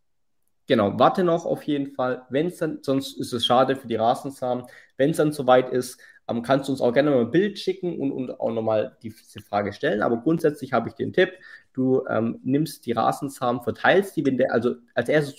Genau, 0.67 0.97
warte 0.97 1.23
noch 1.23 1.45
auf 1.45 1.63
jeden 1.63 1.93
Fall. 1.93 2.25
Wenn 2.29 2.51
dann, 2.57 2.79
sonst 2.81 3.17
ist 3.19 3.33
es 3.33 3.45
schade 3.45 3.75
für 3.75 3.87
die 3.87 3.95
Rasensamen. 3.95 4.65
Wenn 4.97 5.09
es 5.09 5.17
dann 5.17 5.33
soweit 5.33 5.69
ist, 5.69 5.99
ähm, 6.29 6.41
kannst 6.41 6.67
du 6.67 6.71
uns 6.71 6.81
auch 6.81 6.93
gerne 6.93 7.09
mal 7.09 7.21
ein 7.21 7.31
Bild 7.31 7.59
schicken 7.59 7.99
und, 7.99 8.11
und 8.11 8.39
auch 8.39 8.51
nochmal 8.51 8.97
diese 9.03 9.41
Frage 9.41 9.73
stellen. 9.73 10.01
Aber 10.01 10.17
grundsätzlich 10.17 10.71
habe 10.71 10.87
ich 10.89 10.95
den 10.95 11.11
Tipp, 11.11 11.33
du 11.73 12.05
ähm, 12.07 12.39
nimmst 12.43 12.85
die 12.85 12.93
Rasensamen, 12.93 13.61
verteilst 13.61 14.15
die, 14.15 14.25
wenn 14.25 14.37
der, 14.37 14.53
also 14.53 14.75
als 14.93 15.09
erstes 15.09 15.35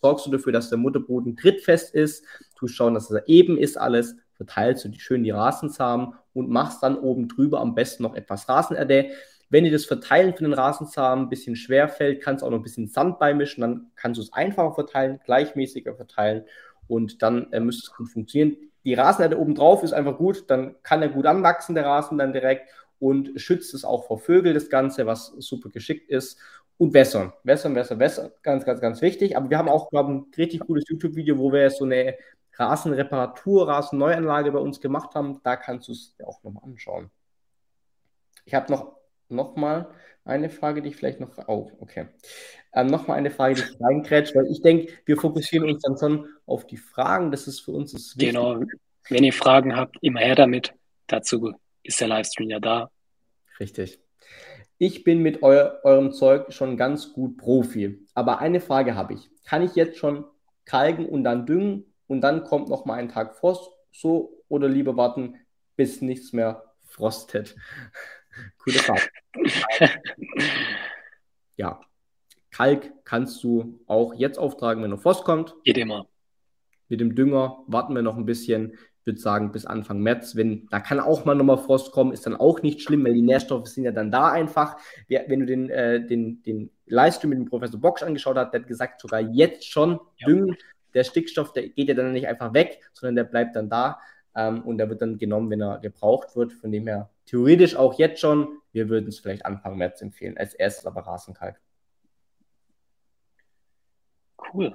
sorgst 0.00 0.26
du 0.26 0.30
dafür, 0.30 0.52
dass 0.52 0.68
der 0.68 0.78
Mutterboden 0.78 1.36
trittfest 1.36 1.94
ist, 1.94 2.24
du 2.58 2.68
schauen, 2.68 2.94
dass 2.94 3.10
er 3.10 3.26
eben 3.28 3.58
ist 3.58 3.78
alles, 3.78 4.16
verteilst 4.34 4.84
du 4.84 4.88
die 4.88 5.00
schön 5.00 5.24
die 5.24 5.30
Rasensamen 5.30 6.14
und 6.32 6.50
machst 6.50 6.82
dann 6.82 6.96
oben 6.96 7.28
drüber 7.28 7.60
am 7.60 7.74
besten 7.74 8.04
noch 8.04 8.14
etwas 8.14 8.48
Rasenerde. 8.48 9.10
Wenn 9.50 9.64
dir 9.64 9.72
das 9.72 9.86
Verteilen 9.86 10.34
von 10.34 10.44
den 10.44 10.52
Rasensamen 10.52 11.26
ein 11.26 11.28
bisschen 11.30 11.56
schwer 11.56 11.88
fällt, 11.88 12.22
kannst 12.22 12.42
du 12.42 12.46
auch 12.46 12.50
noch 12.50 12.58
ein 12.58 12.62
bisschen 12.62 12.88
Sand 12.88 13.18
beimischen, 13.18 13.62
dann 13.62 13.90
kannst 13.96 14.18
du 14.18 14.22
es 14.22 14.32
einfacher 14.32 14.74
verteilen, 14.74 15.20
gleichmäßiger 15.24 15.94
verteilen 15.94 16.44
und 16.86 17.22
dann 17.22 17.52
äh, 17.52 17.60
müsste 17.60 17.90
es 17.90 17.96
gut 17.96 18.10
funktionieren. 18.10 18.56
Die 18.84 18.94
Rasenerde 18.94 19.38
oben 19.38 19.54
drauf 19.54 19.82
ist 19.82 19.92
einfach 19.92 20.18
gut, 20.18 20.50
dann 20.50 20.76
kann 20.82 21.02
er 21.02 21.08
gut 21.08 21.26
anwachsen, 21.26 21.74
der 21.74 21.86
Rasen 21.86 22.18
dann 22.18 22.32
direkt 22.32 22.68
und 22.98 23.40
schützt 23.40 23.74
es 23.74 23.84
auch 23.84 24.06
vor 24.06 24.18
Vögeln, 24.18 24.54
das 24.54 24.70
Ganze, 24.70 25.06
was 25.06 25.28
super 25.38 25.70
geschickt 25.70 26.10
ist. 26.10 26.38
Und 26.78 26.94
wässern, 26.94 27.32
wässern, 27.42 27.74
wässern, 27.74 27.98
wässern, 27.98 28.30
ganz, 28.42 28.64
ganz, 28.64 28.80
ganz 28.80 29.02
wichtig. 29.02 29.36
Aber 29.36 29.50
wir 29.50 29.58
haben 29.58 29.68
auch, 29.68 29.90
glaube 29.90 30.12
ich, 30.12 30.18
ein 30.18 30.26
richtig 30.36 30.60
cooles 30.60 30.84
YouTube-Video, 30.88 31.36
wo 31.36 31.52
wir 31.52 31.68
so 31.70 31.84
eine 31.84 32.16
Rasenreparatur, 32.54 33.66
Rasenneuanlage 33.66 34.52
bei 34.52 34.60
uns 34.60 34.80
gemacht 34.80 35.14
haben. 35.16 35.40
Da 35.42 35.56
kannst 35.56 35.88
du 35.88 35.92
es 35.92 36.14
dir 36.16 36.28
auch 36.28 36.42
nochmal 36.44 36.62
anschauen. 36.64 37.10
Ich 38.44 38.54
habe 38.54 38.70
noch, 38.70 38.97
noch 39.28 39.56
mal 39.56 39.90
eine 40.24 40.50
Frage, 40.50 40.82
die 40.82 40.90
ich 40.90 40.96
vielleicht 40.96 41.20
noch. 41.20 41.30
Oh, 41.48 41.70
okay. 41.80 42.06
Ähm, 42.74 42.88
noch 42.88 43.06
mal 43.06 43.14
eine 43.14 43.30
Frage, 43.30 43.54
die 43.54 43.62
ich 43.62 43.80
reingrätscht, 43.80 44.34
weil 44.34 44.46
ich 44.50 44.60
denke, 44.60 44.92
wir 45.06 45.16
fokussieren 45.16 45.68
uns 45.68 45.82
dann 45.82 45.96
schon 45.98 46.28
auf 46.46 46.66
die 46.66 46.76
Fragen. 46.76 47.30
Das 47.30 47.46
ist 47.46 47.60
für 47.60 47.72
uns 47.72 47.92
das 47.92 48.16
Wichtige. 48.16 48.32
Genau. 48.32 48.60
Wenn 49.08 49.24
ihr 49.24 49.32
Fragen 49.32 49.74
habt, 49.74 49.96
immer 50.02 50.20
her 50.20 50.34
damit. 50.34 50.74
Dazu 51.06 51.54
ist 51.82 52.00
der 52.00 52.08
Livestream 52.08 52.50
ja 52.50 52.60
da. 52.60 52.90
Richtig. 53.58 53.98
Ich 54.76 55.02
bin 55.02 55.22
mit 55.22 55.42
eu 55.42 55.70
eurem 55.82 56.12
Zeug 56.12 56.52
schon 56.52 56.76
ganz 56.76 57.12
gut 57.12 57.38
Profi. 57.38 58.06
Aber 58.14 58.38
eine 58.38 58.60
Frage 58.60 58.94
habe 58.94 59.14
ich. 59.14 59.30
Kann 59.44 59.62
ich 59.62 59.74
jetzt 59.74 59.96
schon 59.96 60.24
kalken 60.66 61.06
und 61.06 61.24
dann 61.24 61.46
düngen 61.46 61.92
und 62.06 62.20
dann 62.20 62.44
kommt 62.44 62.68
noch 62.68 62.84
mal 62.84 62.94
ein 62.94 63.08
Tag 63.08 63.36
Frost 63.36 63.70
so 63.92 64.44
oder 64.48 64.68
lieber 64.68 64.96
warten, 64.96 65.36
bis 65.74 66.02
nichts 66.02 66.32
mehr 66.32 66.74
frostet? 66.86 67.56
Coole 68.58 68.78
Frage. 68.78 69.02
ja. 71.56 71.80
Kalk 72.50 72.92
kannst 73.04 73.42
du 73.44 73.80
auch 73.86 74.14
jetzt 74.14 74.38
auftragen, 74.38 74.82
wenn 74.82 74.90
noch 74.90 75.00
Frost 75.00 75.24
kommt. 75.24 75.54
Geht 75.64 75.78
immer. 75.78 76.06
Mit 76.88 77.00
dem 77.00 77.14
Dünger 77.14 77.62
warten 77.66 77.94
wir 77.94 78.02
noch 78.02 78.16
ein 78.16 78.24
bisschen 78.24 78.76
würde 79.08 79.18
sagen, 79.18 79.50
bis 79.50 79.66
Anfang 79.66 80.00
März. 80.00 80.36
Wenn, 80.36 80.68
da 80.70 80.78
kann 80.78 81.00
auch 81.00 81.24
mal 81.24 81.34
nochmal 81.34 81.58
Frost 81.58 81.90
kommen, 81.90 82.12
ist 82.12 82.26
dann 82.26 82.36
auch 82.36 82.62
nicht 82.62 82.80
schlimm, 82.82 83.04
weil 83.04 83.14
die 83.14 83.22
Nährstoffe 83.22 83.66
sind 83.66 83.84
ja 83.84 83.90
dann 83.90 84.12
da 84.12 84.30
einfach. 84.30 84.76
Wenn 85.08 85.40
du 85.40 85.46
den, 85.46 85.68
äh, 85.70 86.06
den, 86.06 86.42
den 86.44 86.70
Livestream 86.86 87.30
mit 87.30 87.38
dem 87.38 87.46
Professor 87.46 87.80
Bocksch 87.80 88.04
angeschaut 88.04 88.36
hast, 88.36 88.52
der 88.52 88.60
hat 88.60 88.68
gesagt, 88.68 89.00
sogar 89.00 89.20
jetzt 89.20 89.64
schon 89.64 89.98
ja. 90.18 90.28
düngen. 90.28 90.56
Der 90.94 91.04
Stickstoff, 91.04 91.52
der 91.52 91.68
geht 91.70 91.88
ja 91.88 91.94
dann 91.94 92.12
nicht 92.12 92.28
einfach 92.28 92.54
weg, 92.54 92.80
sondern 92.92 93.16
der 93.16 93.24
bleibt 93.24 93.56
dann 93.56 93.68
da 93.68 93.98
ähm, 94.36 94.62
und 94.62 94.78
der 94.78 94.88
wird 94.88 95.02
dann 95.02 95.18
genommen, 95.18 95.50
wenn 95.50 95.60
er 95.60 95.78
gebraucht 95.80 96.36
wird. 96.36 96.52
Von 96.52 96.70
dem 96.70 96.86
her 96.86 97.10
theoretisch 97.28 97.76
auch 97.76 97.98
jetzt 97.98 98.20
schon. 98.20 98.58
Wir 98.72 98.88
würden 98.88 99.08
es 99.08 99.18
vielleicht 99.18 99.46
Anfang 99.46 99.76
März 99.76 100.02
empfehlen. 100.02 100.36
Als 100.36 100.54
erstes 100.54 100.86
aber 100.86 101.02
Rasenkalk. 101.02 101.60
Cool. 104.52 104.74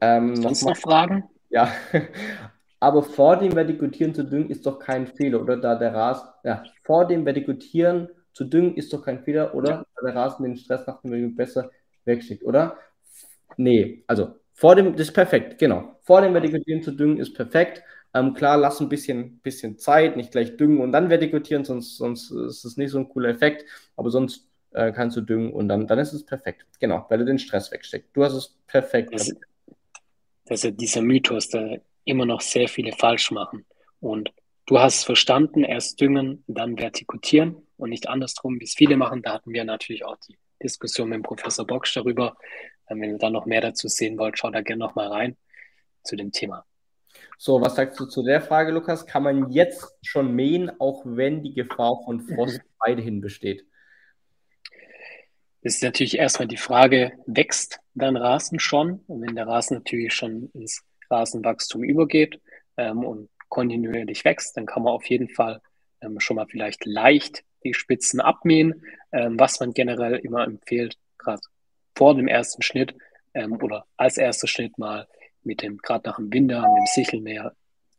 Ähm, 0.00 0.36
Sonst 0.36 0.64
noch 0.64 0.76
Fragen? 0.76 1.24
Ja, 1.50 1.70
Aber 2.82 3.04
vor 3.04 3.36
dem 3.36 3.54
Vertikutieren 3.54 4.12
zu 4.12 4.24
düngen 4.24 4.50
ist 4.50 4.66
doch 4.66 4.80
kein 4.80 5.06
Fehler, 5.06 5.40
oder? 5.40 5.56
Da 5.56 5.76
der 5.76 5.94
Rasen, 5.94 6.28
ja, 6.42 6.64
vor 6.82 7.06
dem 7.06 7.24
Vertikutieren 7.24 8.08
zu 8.32 8.42
düngen 8.42 8.74
ist 8.74 8.92
doch 8.92 9.04
kein 9.04 9.22
Fehler, 9.22 9.54
oder? 9.54 9.70
Ja. 9.70 9.86
Da 9.94 10.06
der 10.06 10.16
Rasen 10.16 10.42
den 10.42 10.56
Stress 10.56 10.84
nach 10.88 11.00
dem 11.00 11.12
Vertikutieren 11.12 11.36
besser 11.36 11.70
wegschickt, 12.04 12.42
oder? 12.42 12.76
Nee, 13.56 14.02
also 14.08 14.34
vor 14.52 14.74
dem, 14.74 14.96
das 14.96 15.02
ist 15.02 15.12
perfekt, 15.12 15.58
genau. 15.60 15.96
Vor 16.02 16.22
dem 16.22 16.32
Vertikutieren 16.32 16.82
zu 16.82 16.90
düngen 16.90 17.18
ist 17.18 17.34
perfekt. 17.34 17.84
Ähm, 18.14 18.34
klar, 18.34 18.58
lass 18.58 18.80
ein 18.80 18.88
bisschen, 18.88 19.38
bisschen 19.38 19.78
Zeit, 19.78 20.16
nicht 20.16 20.32
gleich 20.32 20.56
düngen 20.56 20.80
und 20.80 20.92
dann 20.92 21.08
vertikutieren, 21.08 21.64
sonst, 21.64 21.96
sonst 21.96 22.30
ist 22.30 22.64
es 22.64 22.76
nicht 22.76 22.90
so 22.90 22.98
ein 22.98 23.08
cooler 23.08 23.30
Effekt. 23.30 23.64
Aber 23.96 24.10
sonst 24.10 24.48
äh, 24.72 24.92
kannst 24.92 25.16
du 25.16 25.20
düngen 25.20 25.52
und 25.52 25.68
dann, 25.68 25.86
dann 25.86 25.98
ist 25.98 26.12
es 26.12 26.24
perfekt. 26.24 26.66
Genau, 26.80 27.06
weil 27.08 27.18
du 27.18 27.24
den 27.24 27.38
Stress 27.38 27.70
wegsteckst. 27.72 28.10
Du 28.12 28.24
hast 28.24 28.34
es 28.34 28.58
perfekt. 28.66 29.12
Das, 29.12 29.34
das 30.46 30.64
ist 30.64 30.80
dieser 30.80 31.02
Mythos, 31.02 31.48
der 31.48 31.80
immer 32.04 32.26
noch 32.26 32.40
sehr 32.40 32.68
viele 32.68 32.92
falsch 32.92 33.30
machen. 33.30 33.64
Und 34.00 34.30
du 34.66 34.78
hast 34.78 35.04
verstanden, 35.04 35.64
erst 35.64 36.00
düngen, 36.00 36.44
dann 36.46 36.76
vertikutieren 36.76 37.56
und 37.76 37.90
nicht 37.90 38.08
andersrum, 38.08 38.60
wie 38.60 38.64
es 38.64 38.74
viele 38.74 38.96
machen. 38.96 39.22
Da 39.22 39.34
hatten 39.34 39.52
wir 39.52 39.64
natürlich 39.64 40.04
auch 40.04 40.16
die 40.28 40.36
Diskussion 40.62 41.08
mit 41.08 41.16
dem 41.16 41.22
Professor 41.22 41.66
Box 41.66 41.94
darüber. 41.94 42.36
Ähm, 42.88 43.00
wenn 43.00 43.10
ihr 43.10 43.18
da 43.18 43.30
noch 43.30 43.46
mehr 43.46 43.60
dazu 43.60 43.88
sehen 43.88 44.18
wollt, 44.18 44.38
schaut 44.38 44.54
da 44.54 44.60
gerne 44.60 44.80
noch 44.80 44.94
mal 44.94 45.08
rein 45.08 45.36
zu 46.02 46.16
dem 46.16 46.32
Thema. 46.32 46.64
So, 47.44 47.60
was 47.60 47.74
sagst 47.74 47.98
du 47.98 48.06
zu 48.06 48.22
der 48.22 48.40
Frage, 48.40 48.70
Lukas? 48.70 49.04
Kann 49.04 49.24
man 49.24 49.50
jetzt 49.50 49.98
schon 50.02 50.32
mähen, 50.32 50.70
auch 50.78 51.02
wenn 51.04 51.42
die 51.42 51.54
Gefahr 51.54 52.00
von 52.04 52.20
Frost 52.20 52.60
weiterhin 52.78 53.20
besteht? 53.20 53.66
Das 55.62 55.74
ist 55.74 55.82
natürlich 55.82 56.18
erstmal 56.18 56.46
die 56.46 56.56
Frage, 56.56 57.10
wächst 57.26 57.80
dein 57.94 58.16
Rasen 58.16 58.60
schon? 58.60 59.00
Und 59.08 59.22
wenn 59.22 59.34
der 59.34 59.48
Rasen 59.48 59.78
natürlich 59.78 60.14
schon 60.14 60.52
ins 60.54 60.84
Rasenwachstum 61.10 61.82
übergeht 61.82 62.40
ähm, 62.76 63.04
und 63.04 63.28
kontinuierlich 63.48 64.24
wächst, 64.24 64.56
dann 64.56 64.66
kann 64.66 64.84
man 64.84 64.92
auf 64.92 65.06
jeden 65.06 65.28
Fall 65.28 65.60
ähm, 66.00 66.20
schon 66.20 66.36
mal 66.36 66.46
vielleicht 66.46 66.86
leicht 66.86 67.42
die 67.64 67.74
Spitzen 67.74 68.20
abmähen, 68.20 68.84
ähm, 69.10 69.36
was 69.36 69.58
man 69.58 69.72
generell 69.72 70.14
immer 70.14 70.44
empfiehlt, 70.44 70.96
gerade 71.18 71.42
vor 71.96 72.14
dem 72.14 72.28
ersten 72.28 72.62
Schnitt 72.62 72.94
ähm, 73.34 73.60
oder 73.60 73.86
als 73.96 74.16
erster 74.16 74.46
Schnitt 74.46 74.78
mal 74.78 75.08
mit 75.44 75.62
dem, 75.62 75.78
gerade 75.78 76.08
nach 76.08 76.16
dem 76.16 76.32
Winter, 76.32 76.60
mit 76.60 76.78
dem 76.78 76.86
Sichelmäher, 76.94 77.54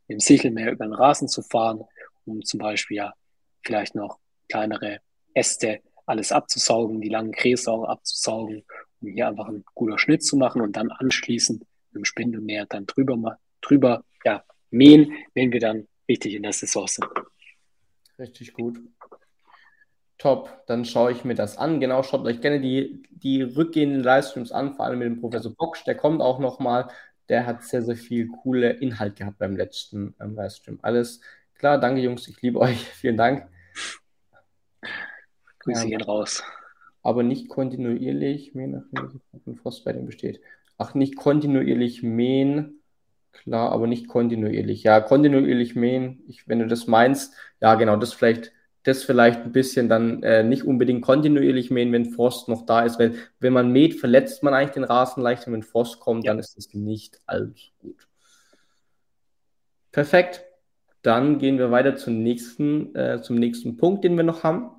mit 0.08 0.16
dem 0.16 0.20
Sichelmäher 0.20 0.72
über 0.72 0.86
den 0.86 0.94
Rasen 0.94 1.28
zu 1.28 1.42
fahren, 1.42 1.84
um 2.26 2.44
zum 2.44 2.60
Beispiel 2.60 2.98
ja 2.98 3.14
vielleicht 3.64 3.96
noch 3.96 4.20
kleinere 4.50 5.00
Äste 5.34 5.82
alles 6.06 6.32
abzusaugen, 6.32 7.02
die 7.02 7.10
langen 7.10 7.32
Gräser 7.32 7.72
auch 7.72 7.86
abzusaugen, 7.86 8.64
um 9.02 9.08
hier 9.08 9.28
einfach 9.28 9.48
einen 9.48 9.64
guter 9.74 9.98
Schnitt 9.98 10.24
zu 10.24 10.36
machen 10.36 10.62
und 10.62 10.76
dann 10.76 10.92
anschließend 10.92 11.62
mit 11.62 11.96
dem 11.96 12.06
Spindelmäher 12.06 12.66
dann 12.66 12.86
drüber, 12.86 13.38
drüber 13.62 14.04
ja, 14.26 14.44
mähen, 14.70 15.14
wenn 15.34 15.52
wir 15.52 15.60
dann 15.60 15.88
richtig 16.10 16.34
in 16.34 16.44
der 16.44 16.54
Saison 16.54 16.88
sind. 16.88 17.08
Richtig 18.20 18.54
gut. 18.54 18.80
Top, 20.18 20.64
dann 20.68 20.86
schaue 20.86 21.12
ich 21.12 21.26
mir 21.26 21.36
das 21.36 21.58
an. 21.58 21.80
Genau, 21.80 22.04
schaut 22.04 22.26
euch 22.26 22.40
gerne 22.40 22.62
die, 22.62 23.04
die 23.10 23.42
rückgehenden 23.42 24.04
Livestreams 24.04 24.52
an, 24.52 24.74
vor 24.74 24.86
allem 24.86 25.00
mit 25.00 25.08
dem 25.08 25.20
Professor 25.20 25.54
Bocksch, 25.54 25.84
der 25.86 25.96
kommt 25.96 26.22
auch 26.22 26.40
nochmal. 26.40 26.90
Der 27.30 27.46
hat 27.46 27.64
sehr, 27.64 27.82
sehr 27.82 27.96
viel 27.96 28.28
coole 28.28 28.72
Inhalt 28.72 29.16
gehabt 29.16 29.38
beim 29.38 29.56
letzten 29.56 30.16
ähm, 30.20 30.36
Livestream. 30.36 30.80
Alles 30.82 31.22
klar, 31.56 31.80
danke 31.80 32.02
Jungs, 32.02 32.28
ich 32.28 32.42
liebe 32.42 32.60
euch. 32.60 32.78
Vielen 32.94 33.18
Dank. 33.18 33.48
Grüße 35.60 35.84
ähm, 35.84 35.90
gehen 35.90 36.02
raus. 36.02 36.44
Aber 37.02 37.24
nicht 37.24 37.50
kontinuierlich, 37.50 38.54
je 38.54 38.68
nachdem, 38.68 39.22
wie 39.46 39.56
Frost 39.56 39.84
bei 39.84 39.94
dem 39.94 40.06
besteht. 40.06 40.42
Ach, 40.78 40.94
nicht 40.94 41.16
kontinuierlich 41.16 42.04
mähen. 42.04 42.80
Klar, 43.34 43.72
aber 43.72 43.88
nicht 43.88 44.08
kontinuierlich. 44.08 44.84
Ja, 44.84 45.02
kontinuierlich 45.02 45.76
mähen, 45.76 46.24
ich, 46.28 46.48
wenn 46.48 46.60
du 46.60 46.68
das 46.68 46.88
meinst, 46.88 47.34
ja, 47.60 47.76
genau, 47.76 47.98
das 47.98 48.14
vielleicht, 48.14 48.54
das 48.84 49.04
vielleicht 49.04 49.42
ein 49.42 49.52
bisschen 49.52 49.90
dann 49.90 50.24
äh, 50.24 50.44
nicht 50.44 50.64
unbedingt 50.64 51.04
kontinuierlich 51.04 51.72
mähen, 51.72 51.92
wenn 51.92 52.12
Frost 52.12 52.50
noch 52.50 52.66
da 52.66 52.82
ist, 52.82 53.00
weil 53.00 53.16
wenn 53.40 53.54
man 53.54 53.72
mäht, 53.72 54.00
verletzt 54.00 54.44
man 54.44 54.54
eigentlich 54.54 54.74
den 54.74 54.84
Rasen 54.84 55.24
leicht, 55.24 55.48
und 55.48 55.54
wenn 55.54 55.64
Frost 55.64 56.00
kommt, 56.00 56.26
ja. 56.26 56.32
dann 56.32 56.40
ist 56.40 56.58
es 56.58 56.74
nicht 56.74 57.20
allzu 57.26 57.72
gut. 57.80 58.08
Perfekt. 59.92 60.44
Dann 61.02 61.38
gehen 61.38 61.58
wir 61.58 61.72
weiter 61.72 61.96
zum 61.96 62.24
nächsten, 62.24 62.96
äh, 62.96 63.22
zum 63.22 63.38
nächsten 63.38 63.78
Punkt, 63.78 64.04
den 64.04 64.16
wir 64.16 64.24
noch 64.24 64.44
haben. 64.44 64.72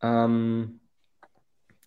Ähm, 0.00 0.80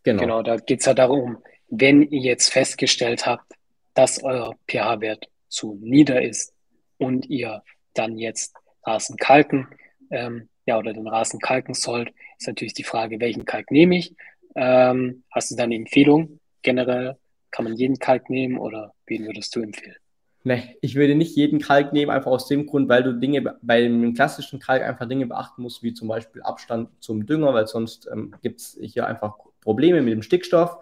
Genau. 0.05 0.21
Genau, 0.21 0.43
da 0.43 0.57
geht 0.57 0.81
es 0.81 0.85
ja 0.85 0.93
darum, 0.93 1.39
wenn 1.67 2.03
ihr 2.03 2.21
jetzt 2.21 2.53
festgestellt 2.53 3.25
habt, 3.25 3.53
dass 3.95 4.23
euer 4.23 4.55
pH-Wert 4.69 5.27
zu 5.47 5.79
nieder 5.81 6.21
ist 6.21 6.53
und 6.99 7.25
ihr 7.25 7.63
dann 7.95 8.19
jetzt 8.19 8.53
Rasen 8.85 9.17
kalken, 9.17 9.67
ähm, 10.11 10.49
ja, 10.65 10.77
oder 10.77 10.93
den 10.93 11.07
Rasen 11.07 11.39
kalken 11.39 11.73
sollt, 11.73 12.11
ist 12.37 12.47
natürlich 12.47 12.73
die 12.73 12.83
Frage, 12.83 13.19
welchen 13.19 13.45
Kalk 13.45 13.71
nehme 13.71 13.97
ich? 13.97 14.15
Ähm, 14.55 15.23
hast 15.31 15.51
du 15.51 15.55
da 15.55 15.63
eine 15.63 15.75
Empfehlung? 15.75 16.39
Generell 16.61 17.17
kann 17.51 17.65
man 17.65 17.75
jeden 17.75 17.99
Kalk 17.99 18.29
nehmen 18.29 18.57
oder 18.57 18.93
wen 19.05 19.25
würdest 19.25 19.55
du 19.55 19.61
empfehlen? 19.61 19.95
Nee, 20.43 20.77
ich 20.81 20.93
würde 20.93 21.15
nicht 21.15 21.35
jeden 21.35 21.59
Kalk 21.59 21.91
nehmen, 21.91 22.11
einfach 22.11 22.29
aus 22.29 22.47
dem 22.47 22.67
Grund, 22.67 22.87
weil 22.87 23.01
du 23.01 23.13
Dinge 23.13 23.41
bei 23.63 23.81
dem 23.81 24.13
klassischen 24.13 24.59
Kalk 24.59 24.83
einfach 24.83 25.07
Dinge 25.07 25.25
beachten 25.25 25.63
musst, 25.63 25.81
wie 25.81 25.93
zum 25.93 26.07
Beispiel 26.07 26.43
Abstand 26.43 26.89
zum 26.99 27.25
Dünger, 27.25 27.53
weil 27.55 27.65
sonst 27.65 28.07
ähm, 28.11 28.35
gibt 28.43 28.59
es 28.59 28.77
hier 28.79 29.07
einfach 29.07 29.37
Probleme 29.61 30.01
mit 30.01 30.13
dem 30.13 30.21
Stickstoff. 30.21 30.77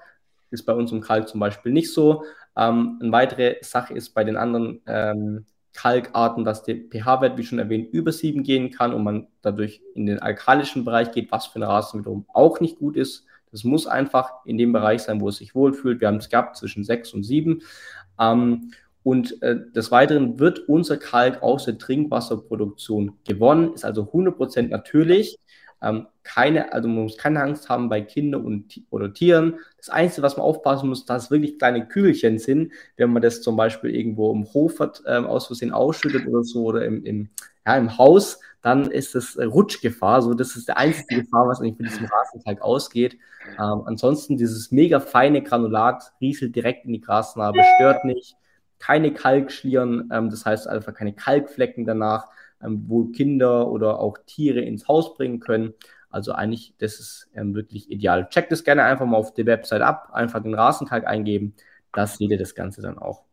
Ist 0.52 0.66
bei 0.66 0.74
uns 0.74 0.92
im 0.92 1.00
Kalk 1.00 1.30
zum 1.30 1.40
Beispiel 1.40 1.72
nicht 1.72 1.94
so. 1.94 2.26
Ähm, 2.58 3.00
eine 3.02 3.12
weitere 3.14 3.56
Sache 3.62 3.94
ist 3.94 4.10
bei 4.10 4.26
den 4.26 4.36
anderen 4.36 4.82
ähm, 4.86 5.46
Kalkarten, 5.74 6.44
dass 6.44 6.64
der 6.64 6.76
pH-Wert, 6.76 7.38
wie 7.38 7.44
schon 7.44 7.60
erwähnt, 7.60 7.94
über 7.94 8.12
7 8.12 8.44
gehen 8.44 8.70
kann 8.72 8.94
und 8.94 9.04
man 9.04 9.28
dadurch 9.42 9.82
in 9.96 10.06
den 10.06 10.20
alkalischen 10.20 10.86
Bereich 10.86 11.12
geht, 11.12 11.32
was 11.32 11.48
für 11.48 11.58
eine 11.58 11.68
Rasen 11.68 12.00
wiederum 12.00 12.26
auch 12.34 12.60
nicht 12.60 12.80
gut 12.80 12.96
ist. 12.96 13.26
Das 13.52 13.64
muss 13.64 13.88
einfach 13.88 14.32
in 14.46 14.58
dem 14.58 14.74
Bereich 14.74 15.02
sein, 15.02 15.22
wo 15.22 15.30
es 15.30 15.38
sich 15.38 15.54
wohlfühlt. 15.56 16.02
Wir 16.02 16.08
haben 16.08 16.18
es 16.18 16.30
gehabt 16.30 16.58
zwischen 16.58 16.84
6 16.84 17.14
und 17.14 17.24
7. 17.24 17.62
Ähm, 18.20 18.72
Und 19.04 19.42
äh, 19.42 19.60
des 19.76 19.92
Weiteren 19.92 20.40
wird 20.40 20.60
unser 20.70 20.98
Kalk 20.98 21.44
aus 21.44 21.66
der 21.66 21.78
Trinkwasserproduktion 21.78 23.18
gewonnen, 23.28 23.74
ist 23.74 23.84
also 23.84 24.04
100% 24.04 24.70
natürlich. 24.70 25.38
Ähm, 25.82 26.08
keine, 26.24 26.72
also 26.74 26.88
man 26.88 27.04
muss 27.04 27.18
keine 27.18 27.42
Angst 27.42 27.70
haben 27.70 27.90
bei 27.90 28.02
Kindern 28.02 28.46
und, 28.46 28.82
oder 28.90 29.14
Tieren. 29.14 29.60
Das 29.78 29.90
Einzige, 29.90 30.24
was 30.24 30.38
man 30.38 30.46
aufpassen 30.46 30.90
muss, 30.90 31.06
dass 31.06 31.32
wirklich 31.32 31.58
kleine 31.60 31.88
Kügelchen 31.88 32.40
sind, 32.40 32.72
wenn 32.98 33.12
man 33.12 33.22
das 33.22 33.42
zum 33.42 33.56
Beispiel 33.56 33.94
irgendwo 33.96 34.32
im 34.32 34.46
Hof 34.54 34.80
hat, 34.80 35.04
ähm, 35.06 35.26
aus 35.26 35.48
Versehen 35.48 35.72
ausschüttet 35.72 36.28
oder 36.28 36.44
so 36.44 36.64
oder 36.64 36.86
im, 36.86 37.04
im, 37.06 37.30
ja, 37.66 37.78
im 37.78 37.98
Haus, 37.98 38.40
dann 38.62 38.90
ist 38.90 39.16
es 39.16 39.38
Rutschgefahr. 39.38 40.22
So, 40.22 40.34
das 40.34 40.56
ist 40.56 40.70
der 40.70 40.78
einzige 40.78 41.22
Gefahr, 41.22 41.48
was 41.48 41.60
eigentlich 41.60 41.78
von 41.78 41.86
diesem 41.86 42.06
Rasenkalk 42.06 42.62
ausgeht. 42.62 43.18
Ähm, 43.60 43.84
ansonsten 43.86 44.38
dieses 44.38 44.72
mega 44.72 45.02
feine 45.02 45.44
Granulat 45.44 46.14
rieselt 46.22 46.56
direkt 46.56 46.86
in 46.86 46.94
die 46.94 47.02
Grasnarbe, 47.02 47.60
stört 47.76 48.06
nicht. 48.06 48.38
Keine 48.80 49.14
Kalkschlieren, 49.14 50.10
ähm, 50.14 50.30
das 50.30 50.46
heißt 50.46 50.68
einfach 50.68 50.94
keine 50.94 51.14
Kalkflecken 51.14 51.86
danach 51.86 52.28
ähm, 52.64 52.86
wo 52.88 53.06
Kinder 53.06 53.70
oder 53.70 54.00
auch 54.00 54.18
Tiere 54.26 54.62
ins 54.62 54.88
Haus 54.88 55.16
bringen 55.16 55.40
können. 55.40 55.74
Also 56.14 56.34
eigentlich, 56.34 56.76
das 56.78 57.00
ist 57.00 57.30
ähm, 57.34 57.56
wirklich 57.56 57.90
ideal. 57.90 58.30
Checkt 58.30 58.52
das 58.52 58.64
gerne 58.64 58.84
einfach 58.84 59.06
mal 59.06 59.18
auf 59.18 59.34
der 59.34 59.48
Website 59.48 59.82
ab, 59.82 60.12
einfach 60.14 60.44
den 60.44 60.54
Rasenkalk 60.54 61.08
eingeben. 61.08 61.56
Das 61.92 62.18
seht 62.18 62.30
ihr 62.30 62.38
das 62.38 62.54
Ganze 62.54 62.84
dann 62.84 63.00
auch. 63.00 63.24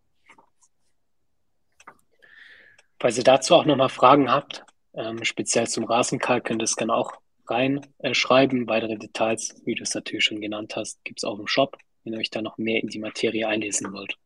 Falls 2.99 3.19
ihr 3.19 3.25
dazu 3.25 3.55
auch 3.55 3.67
nochmal 3.67 3.91
Fragen 3.91 4.31
habt, 4.31 4.65
ähm, 4.95 5.25
speziell 5.25 5.69
zum 5.69 5.85
Rasenkalk, 5.85 6.45
könnt 6.45 6.63
ihr 6.63 6.65
es 6.65 6.77
gerne 6.77 6.95
auch 6.95 7.13
reinschreiben. 7.47 8.63
Äh, 8.63 8.69
Weitere 8.69 8.97
Details, 8.97 9.61
wie 9.67 9.75
du 9.75 9.83
es 9.83 9.95
natürlich 9.95 10.25
schon 10.25 10.41
genannt 10.41 10.75
hast, 10.75 11.05
gibt 11.05 11.21
es 11.21 11.25
auch 11.25 11.39
im 11.39 11.49
Shop, 11.49 11.77
wenn 12.05 12.15
ihr 12.15 12.19
euch 12.19 12.31
da 12.31 12.41
noch 12.41 12.57
mehr 12.57 12.83
in 12.83 12.89
die 12.89 12.99
Materie 12.99 13.47
einlesen 13.47 13.93
wollt. 13.93 14.17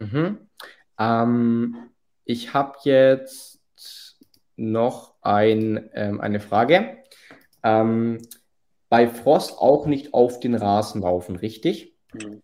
Mhm. 0.00 0.48
Ähm, 0.98 1.90
ich 2.24 2.54
habe 2.54 2.76
jetzt 2.82 3.60
noch 4.56 5.14
ein, 5.20 5.90
ähm, 5.92 6.20
eine 6.20 6.40
Frage. 6.40 6.98
Ähm, 7.66 8.22
bei 8.88 9.08
Frost 9.08 9.58
auch 9.58 9.86
nicht 9.86 10.14
auf 10.14 10.38
den 10.38 10.54
Rasen 10.54 11.02
laufen, 11.02 11.34
richtig? 11.34 11.96
Mhm. 12.14 12.40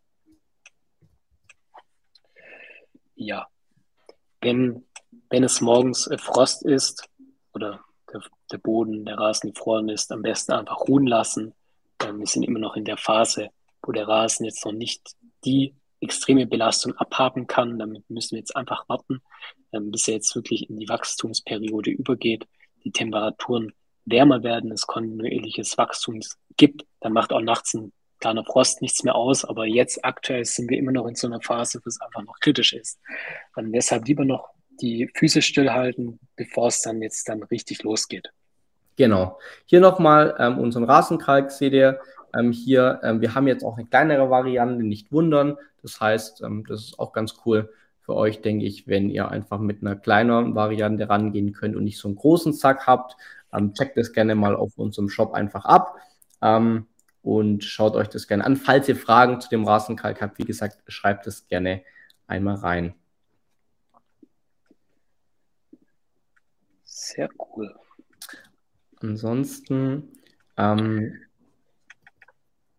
Ja. 3.15 3.47
Wenn, 4.41 4.85
wenn 5.31 5.45
es 5.45 5.61
morgens 5.61 6.09
äh, 6.09 6.19
Frost 6.19 6.65
ist 6.65 7.09
oder 7.55 7.85
der, 8.13 8.21
der 8.51 8.59
Boden, 8.59 9.05
der 9.05 9.17
Rasen 9.17 9.53
gefroren 9.53 9.89
ist, 9.89 10.11
am 10.11 10.23
besten 10.23 10.53
einfach 10.53 10.89
ruhen 10.89 11.07
lassen. 11.07 11.55
Wir 12.01 12.27
sind 12.27 12.43
immer 12.43 12.59
noch 12.59 12.75
in 12.75 12.85
der 12.85 12.97
Phase, 12.97 13.51
wo 13.81 13.93
der 13.93 14.09
Rasen 14.09 14.45
jetzt 14.45 14.65
noch 14.65 14.73
nicht 14.73 15.15
die 15.45 15.77
extreme 16.01 16.49
Belastung 16.49 16.97
abhaben 16.97 17.47
kann. 17.47 17.79
Damit 17.79 18.11
müssen 18.11 18.33
wir 18.33 18.41
jetzt 18.41 18.57
einfach 18.57 18.89
warten, 18.89 19.23
ähm, 19.73 19.93
bis 19.93 20.09
er 20.09 20.15
jetzt 20.15 20.35
wirklich 20.35 20.69
in 20.69 20.81
die 20.81 20.89
Wachstumsperiode 20.89 21.93
übergeht, 21.93 22.49
die 22.83 22.91
Temperaturen 22.91 23.73
wärmer 24.05 24.43
werden, 24.43 24.73
es 24.73 24.87
kontinuierliches 24.87 25.79
Wachstum 25.79 26.21
gibt, 26.57 26.85
dann 27.01 27.13
macht 27.13 27.33
auch 27.33 27.41
nachts 27.41 27.75
ein 27.75 27.93
kleiner 28.23 28.45
Frost 28.45 28.81
nichts 28.83 29.03
mehr 29.05 29.15
aus. 29.15 29.45
Aber 29.45 29.67
jetzt 29.67 30.05
aktuell 30.05 30.45
sind 30.45 30.71
wir 30.71 30.79
immer 30.79 30.93
noch 30.93 31.07
in 31.07 31.15
so 31.15 31.27
einer 31.27 31.41
Phase, 31.41 31.81
wo 31.85 31.89
es 31.89 32.01
einfach 32.01 32.23
noch 32.23 32.39
kritisch 32.41 32.73
ist. 32.73 32.99
Und 33.57 33.73
deshalb 33.73 34.07
lieber 34.07 34.25
noch 34.25 34.51
die 34.81 35.11
Füße 35.15 35.43
stillhalten, 35.43 36.19
bevor 36.37 36.69
es 36.69 36.81
dann 36.81 37.03
jetzt 37.03 37.29
dann 37.29 37.43
richtig 37.45 37.83
losgeht. 37.83 38.33
Genau. 38.97 39.39
Hier 39.67 39.81
nochmal 39.81 40.35
ähm, 40.39 40.59
unseren 40.59 40.85
Rasenkalk 40.85 41.51
seht 41.51 41.73
ihr. 41.73 42.01
Ähm, 42.35 42.53
hier, 42.53 43.01
ähm, 43.03 43.21
wir 43.21 43.35
haben 43.35 43.47
jetzt 43.47 43.65
auch 43.65 43.77
eine 43.77 43.87
kleinere 43.87 44.31
Variante, 44.31 44.85
nicht 44.85 45.13
wundern. 45.13 45.57
Das 45.83 46.01
heißt, 46.01 46.43
ähm, 46.43 46.65
das 46.67 46.81
ist 46.81 46.99
auch 46.99 47.13
ganz 47.13 47.35
cool 47.45 47.71
für 48.01 48.15
euch, 48.15 48.41
denke 48.41 48.65
ich, 48.65 48.89
wenn 48.89 49.11
ihr 49.11 49.29
einfach 49.29 49.59
mit 49.59 49.83
einer 49.83 49.97
kleineren 49.97 50.55
Variante 50.55 51.09
rangehen 51.09 51.53
könnt 51.53 51.77
und 51.77 51.85
nicht 51.85 51.99
so 51.99 52.09
einen 52.09 52.17
großen 52.17 52.53
Sack 52.53 52.87
habt. 52.87 53.17
Ähm, 53.53 53.75
checkt 53.75 53.97
das 53.97 54.13
gerne 54.13 54.35
mal 54.35 54.57
auf 54.57 54.79
unserem 54.79 55.09
Shop 55.09 55.35
einfach 55.35 55.65
ab 55.65 55.97
ähm, 56.41 56.87
und 57.23 57.65
schaut 57.65 57.95
euch 57.95 58.09
das 58.09 58.27
gerne 58.27 58.45
an. 58.45 58.57
Falls 58.57 58.89
ihr 58.89 58.97
Fragen 58.97 59.41
zu 59.41 59.49
dem 59.49 59.67
Rasenkalk 59.67 60.21
habt, 60.21 60.39
wie 60.39 60.45
gesagt, 60.45 60.83
schreibt 60.89 61.27
es 61.27 61.47
gerne 61.47 61.83
einmal 62.27 62.57
rein. 62.57 62.95
Sehr 66.85 67.29
cool. 67.57 67.75
Ansonsten 69.01 70.13
ähm, 70.57 71.21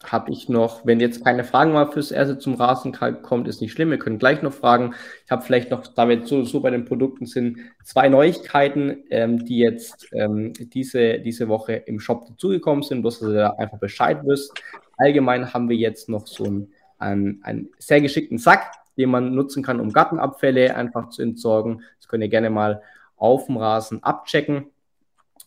habe 0.04 0.32
ich 0.32 0.50
noch, 0.50 0.86
wenn 0.86 1.00
jetzt 1.00 1.24
keine 1.24 1.44
Fragen 1.44 1.72
mal 1.72 1.92
fürs 1.92 2.12
erste 2.12 2.38
zum 2.38 2.56
Rasenkalk 2.56 3.24
kommt, 3.24 3.48
ist 3.48 3.62
nicht 3.62 3.72
schlimm. 3.72 3.90
Wir 3.90 4.00
können 4.00 4.20
gleich 4.20 4.42
noch 4.42 4.54
fragen. 4.54 4.94
Ich 5.26 5.32
habe 5.32 5.44
vielleicht 5.44 5.72
noch, 5.72 5.88
da 5.88 6.10
wir 6.10 6.26
so, 6.26 6.44
so 6.44 6.60
bei 6.60 6.70
den 6.70 6.86
Produkten 6.86 7.26
sind, 7.26 7.60
zwei 7.84 8.10
Neuigkeiten, 8.10 9.04
ähm, 9.10 9.46
die 9.46 9.58
jetzt 9.58 10.08
ähm, 10.12 10.54
diese, 10.58 11.20
diese 11.20 11.48
Woche 11.48 11.74
im 11.74 12.00
Shop 12.00 12.28
dazugekommen 12.28 12.84
sind, 12.84 13.02
bloß 13.02 13.20
dass 13.20 13.30
ihr 13.30 13.36
da 13.36 13.50
einfach 13.52 13.80
Bescheid 13.80 14.20
wisst. 14.26 14.54
Allgemein 14.98 15.54
haben 15.54 15.70
wir 15.70 15.78
jetzt 15.78 16.10
noch 16.10 16.28
so 16.28 16.44
einen, 16.44 16.74
einen, 17.00 17.40
einen 17.44 17.70
sehr 17.78 18.02
geschickten 18.02 18.38
Sack, 18.38 18.72
den 18.98 19.10
man 19.10 19.34
nutzen 19.34 19.64
kann, 19.64 19.80
um 19.80 19.92
Gartenabfälle 19.92 20.76
einfach 20.76 21.10
zu 21.10 21.22
entsorgen. 21.22 21.82
Das 22.00 22.08
könnt 22.08 22.24
ihr 22.24 22.30
gerne 22.30 22.50
mal 22.50 22.82
auf 23.16 23.46
dem 23.46 23.58
Rasen 23.58 24.04
abchecken. 24.04 24.66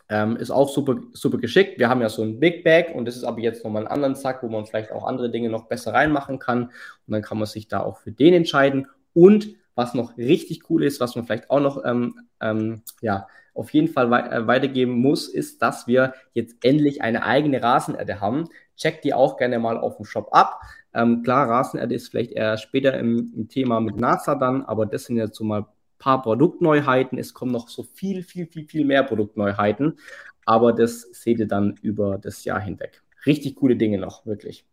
Ähm, 0.09 0.37
ist 0.37 0.51
auch 0.51 0.69
super, 0.69 0.99
super 1.13 1.39
geschickt. 1.39 1.79
Wir 1.79 1.89
haben 1.89 2.01
ja 2.01 2.09
so 2.09 2.23
ein 2.23 2.39
Big 2.39 2.63
Bag 2.63 2.95
und 2.95 3.07
das 3.07 3.17
ist 3.17 3.25
aber 3.25 3.41
jetzt 3.41 3.65
nochmal 3.65 3.83
einen 3.83 3.93
anderen 3.93 4.15
Sack, 4.15 4.43
wo 4.43 4.49
man 4.49 4.67
vielleicht 4.67 4.93
auch 4.93 5.05
andere 5.05 5.31
Dinge 5.31 5.49
noch 5.49 5.67
besser 5.67 5.93
reinmachen 5.95 6.39
kann. 6.39 6.65
Und 6.65 7.13
dann 7.13 7.23
kann 7.23 7.39
man 7.39 7.47
sich 7.47 7.67
da 7.67 7.81
auch 7.81 7.99
für 7.99 8.13
den 8.13 8.35
entscheiden. 8.35 8.87
Und 9.15 9.49
was 9.75 9.95
noch 9.95 10.17
richtig 10.17 10.71
cool 10.71 10.85
ist, 10.85 11.01
was 11.01 11.17
man 11.17 11.27
vielleicht 11.27 11.51
auch 11.51 11.61
noch 11.61 11.85
ähm, 11.85 12.21
ähm, 12.41 12.83
ja, 13.01 13.27
auf 13.55 13.71
jeden 13.71 13.89
Fall 13.89 14.11
wei 14.11 14.21
äh, 14.21 14.47
weitergeben 14.47 14.93
muss, 14.93 15.29
ist, 15.29 15.63
dass 15.63 15.87
wir 15.87 16.15
jetzt 16.33 16.57
endlich 16.65 17.03
eine 17.03 17.25
eigene 17.25 17.63
Rasenerde 17.63 18.21
haben. 18.21 18.49
Checkt 18.77 19.05
die 19.05 19.15
auch 19.15 19.37
gerne 19.37 19.59
mal 19.59 19.79
auf 19.79 19.97
dem 19.97 20.05
Shop 20.05 20.29
ab. 20.33 20.61
Ähm, 20.95 21.23
klar, 21.23 21.49
Rasenerde 21.49 21.95
ist 21.95 22.09
vielleicht 22.09 22.33
eher 22.33 22.57
später 22.59 22.99
im, 22.99 23.33
im 23.35 23.49
Thema 23.49 23.81
mit 23.81 23.97
NASA 23.97 24.35
dann, 24.35 24.63
aber 24.65 24.87
das 24.87 25.05
sind 25.05 25.17
jetzt 25.17 25.37
so 25.37 25.45
mal 25.45 25.67
paar 25.99 26.23
Produktneuheiten. 26.23 27.19
Es 27.19 27.35
kommen 27.35 27.53
noch 27.53 27.69
so 27.69 27.83
viel, 27.83 28.23
viel, 28.23 28.47
viel, 28.47 28.67
viel 28.67 28.85
mehr 28.85 29.03
Produktneuheiten. 29.03 29.99
Aber 30.45 30.73
das 30.73 31.03
seht 31.13 31.39
ihr 31.41 31.49
dann 31.49 31.77
über 31.83 32.19
das 32.19 32.45
Jahr 32.45 32.61
hinweg. 32.61 33.03
Richtig 33.27 33.57
coole 33.57 33.77
Dinge 33.77 33.99
noch, 33.99 34.25
wirklich. 34.27 34.65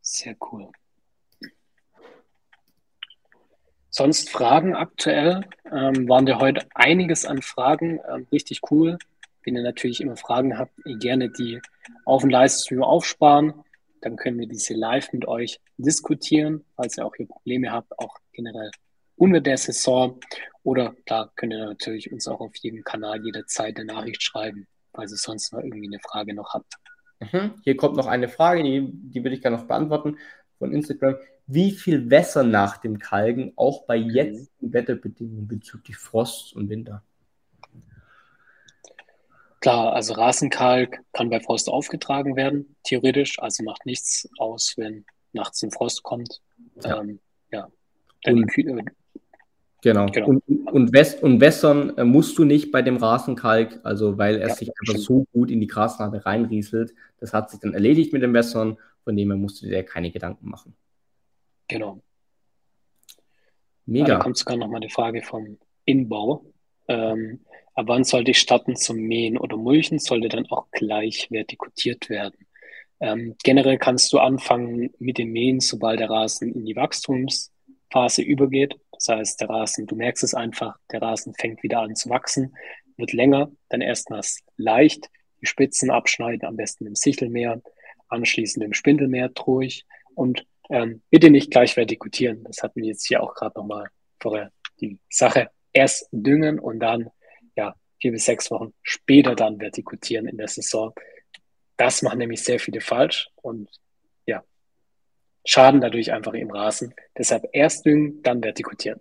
Sehr 0.00 0.36
cool. 0.52 0.68
Sonst 3.88 4.30
Fragen 4.30 4.74
aktuell? 4.74 5.42
Ähm, 5.70 6.08
waren 6.08 6.26
wir 6.26 6.38
heute 6.38 6.66
einiges 6.74 7.24
an 7.24 7.42
Fragen. 7.42 8.00
Ähm, 8.10 8.26
richtig 8.32 8.60
cool. 8.70 8.98
Wenn 9.44 9.56
ihr 9.56 9.62
natürlich 9.62 10.00
immer 10.00 10.16
Fragen 10.16 10.58
habt, 10.58 10.72
gerne 11.00 11.30
die 11.30 11.60
auf 12.04 12.22
dem 12.22 12.30
Livestream 12.30 12.82
aufsparen. 12.82 13.54
Dann 14.00 14.16
können 14.16 14.38
wir 14.38 14.48
diese 14.48 14.74
live 14.74 15.12
mit 15.12 15.28
euch 15.28 15.60
diskutieren, 15.76 16.64
falls 16.76 16.98
ihr 16.98 17.06
auch 17.06 17.14
hier 17.14 17.26
Probleme 17.26 17.70
habt, 17.70 17.98
auch 17.98 18.16
generell 18.32 18.70
unter 19.16 19.40
der 19.40 19.56
Saison. 19.56 20.20
Oder 20.62 20.94
da 21.06 21.30
könnt 21.34 21.52
ihr 21.52 21.64
natürlich 21.64 22.12
uns 22.12 22.28
auch 22.28 22.40
auf 22.40 22.54
jedem 22.56 22.84
Kanal 22.84 23.24
jederzeit 23.24 23.76
eine 23.76 23.92
Nachricht 23.92 24.22
schreiben, 24.22 24.66
falls 24.92 25.12
ihr 25.12 25.16
sonst 25.16 25.52
mal 25.52 25.64
irgendwie 25.64 25.88
eine 25.88 26.00
Frage 26.00 26.34
noch 26.34 26.54
habt. 26.54 26.74
Mhm. 27.20 27.54
Hier 27.62 27.76
kommt 27.76 27.96
noch 27.96 28.06
eine 28.06 28.28
Frage, 28.28 28.62
die, 28.62 28.88
die 28.92 29.22
würde 29.22 29.36
ich 29.36 29.42
gerne 29.42 29.56
noch 29.56 29.66
beantworten 29.66 30.18
von 30.58 30.72
Instagram. 30.72 31.16
Wie 31.46 31.72
viel 31.72 32.10
Wässer 32.10 32.44
nach 32.44 32.78
dem 32.78 32.98
Kalken, 32.98 33.52
auch 33.56 33.84
bei 33.86 33.98
mhm. 33.98 34.10
jetzigen 34.10 34.72
Wetterbedingungen 34.72 35.48
bezüglich 35.48 35.96
Frost 35.96 36.54
und 36.54 36.68
Winter? 36.68 37.02
Klar, 39.60 39.92
also 39.92 40.14
Rasenkalk 40.14 40.98
kann 41.12 41.30
bei 41.30 41.38
Frost 41.38 41.68
aufgetragen 41.68 42.34
werden, 42.34 42.74
theoretisch. 42.82 43.38
Also 43.40 43.62
macht 43.62 43.86
nichts 43.86 44.28
aus, 44.38 44.74
wenn 44.76 45.04
nachts 45.32 45.62
ein 45.62 45.70
Frost 45.70 46.02
kommt. 46.02 46.40
Ja. 46.82 47.00
Ähm, 47.00 47.20
ja. 47.52 47.68
Und, 48.26 48.50
Genau. 49.82 50.06
genau. 50.06 50.28
Und, 50.28 50.42
und, 50.48 50.92
wäss 50.92 51.16
und 51.16 51.40
wässern 51.40 51.96
äh, 51.98 52.04
musst 52.04 52.38
du 52.38 52.44
nicht 52.44 52.70
bei 52.70 52.82
dem 52.82 52.96
Rasenkalk, 52.96 53.80
also 53.82 54.16
weil 54.16 54.36
er 54.36 54.48
ja, 54.48 54.54
sich 54.54 54.68
einfach 54.68 55.00
stimmt. 55.00 55.04
so 55.04 55.26
gut 55.32 55.50
in 55.50 55.60
die 55.60 55.66
Grasnarbe 55.66 56.24
reinrieselt. 56.24 56.94
Das 57.18 57.34
hat 57.34 57.50
sich 57.50 57.60
dann 57.60 57.74
erledigt 57.74 58.12
mit 58.12 58.22
dem 58.22 58.32
Wässern, 58.32 58.78
von 59.02 59.16
dem 59.16 59.30
her 59.30 59.36
musst 59.36 59.60
du 59.60 59.66
dir 59.66 59.82
keine 59.82 60.12
Gedanken 60.12 60.48
machen. 60.48 60.74
Genau. 61.66 62.00
Mega. 63.84 64.06
Da 64.06 64.18
kommt 64.18 64.36
sogar 64.36 64.56
nochmal 64.56 64.80
die 64.80 64.88
Frage 64.88 65.20
vom 65.22 65.58
Inbau. 65.84 66.44
Ähm, 66.86 67.40
ab 67.74 67.86
wann 67.88 68.04
sollte 68.04 68.30
ich 68.30 68.38
starten 68.38 68.76
zum 68.76 68.98
Mähen 68.98 69.36
oder 69.36 69.56
Mulchen? 69.56 69.98
Sollte 69.98 70.28
dann 70.28 70.46
auch 70.46 70.70
gleich 70.70 71.28
vertikutiert 71.28 72.08
werden. 72.08 72.46
Ähm, 73.00 73.34
generell 73.42 73.78
kannst 73.78 74.12
du 74.12 74.20
anfangen 74.20 74.90
mit 75.00 75.18
dem 75.18 75.32
Mähen, 75.32 75.58
sobald 75.58 75.98
der 75.98 76.08
Rasen 76.08 76.54
in 76.54 76.66
die 76.66 76.76
Wachstumsphase 76.76 78.22
übergeht. 78.22 78.76
Das 79.04 79.16
heißt, 79.16 79.40
der 79.40 79.50
Rasen, 79.50 79.86
du 79.86 79.96
merkst 79.96 80.22
es 80.22 80.34
einfach, 80.34 80.78
der 80.92 81.02
Rasen 81.02 81.34
fängt 81.34 81.62
wieder 81.64 81.80
an 81.80 81.96
zu 81.96 82.08
wachsen, 82.08 82.54
wird 82.96 83.12
länger, 83.12 83.50
dann 83.68 83.80
erstmals 83.80 84.40
leicht, 84.56 85.08
die 85.40 85.46
Spitzen 85.46 85.90
abschneiden, 85.90 86.46
am 86.46 86.56
besten 86.56 86.86
im 86.86 86.94
Sichelmeer, 86.94 87.60
anschließend 88.08 88.64
im 88.64 88.74
Spindelmeer 88.74 89.30
durch 89.30 89.84
und 90.14 90.46
ähm, 90.70 91.02
bitte 91.10 91.30
nicht 91.30 91.50
gleich 91.50 91.76
vertikutieren. 91.76 92.44
Das 92.44 92.62
hatten 92.62 92.80
wir 92.80 92.88
jetzt 92.88 93.06
hier 93.06 93.22
auch 93.22 93.34
gerade 93.34 93.58
nochmal 93.58 93.88
vorher 94.20 94.52
die 94.80 95.00
Sache. 95.10 95.50
Erst 95.72 96.08
düngen 96.12 96.60
und 96.60 96.78
dann, 96.78 97.10
ja, 97.56 97.74
vier 98.00 98.12
bis 98.12 98.26
sechs 98.26 98.50
Wochen 98.52 98.72
später 98.82 99.34
dann 99.34 99.58
vertikutieren 99.58 100.28
in 100.28 100.36
der 100.36 100.48
Saison. 100.48 100.92
Das 101.76 102.02
machen 102.02 102.18
nämlich 102.18 102.44
sehr 102.44 102.60
viele 102.60 102.80
falsch 102.80 103.30
und 103.36 103.68
schaden 105.44 105.80
dadurch 105.80 106.12
einfach 106.12 106.34
im 106.34 106.50
Rasen. 106.50 106.94
Deshalb 107.16 107.48
erst 107.52 107.84
düngen, 107.86 108.22
dann 108.22 108.42
vertikutieren. 108.42 109.00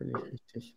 Richtig. 0.00 0.74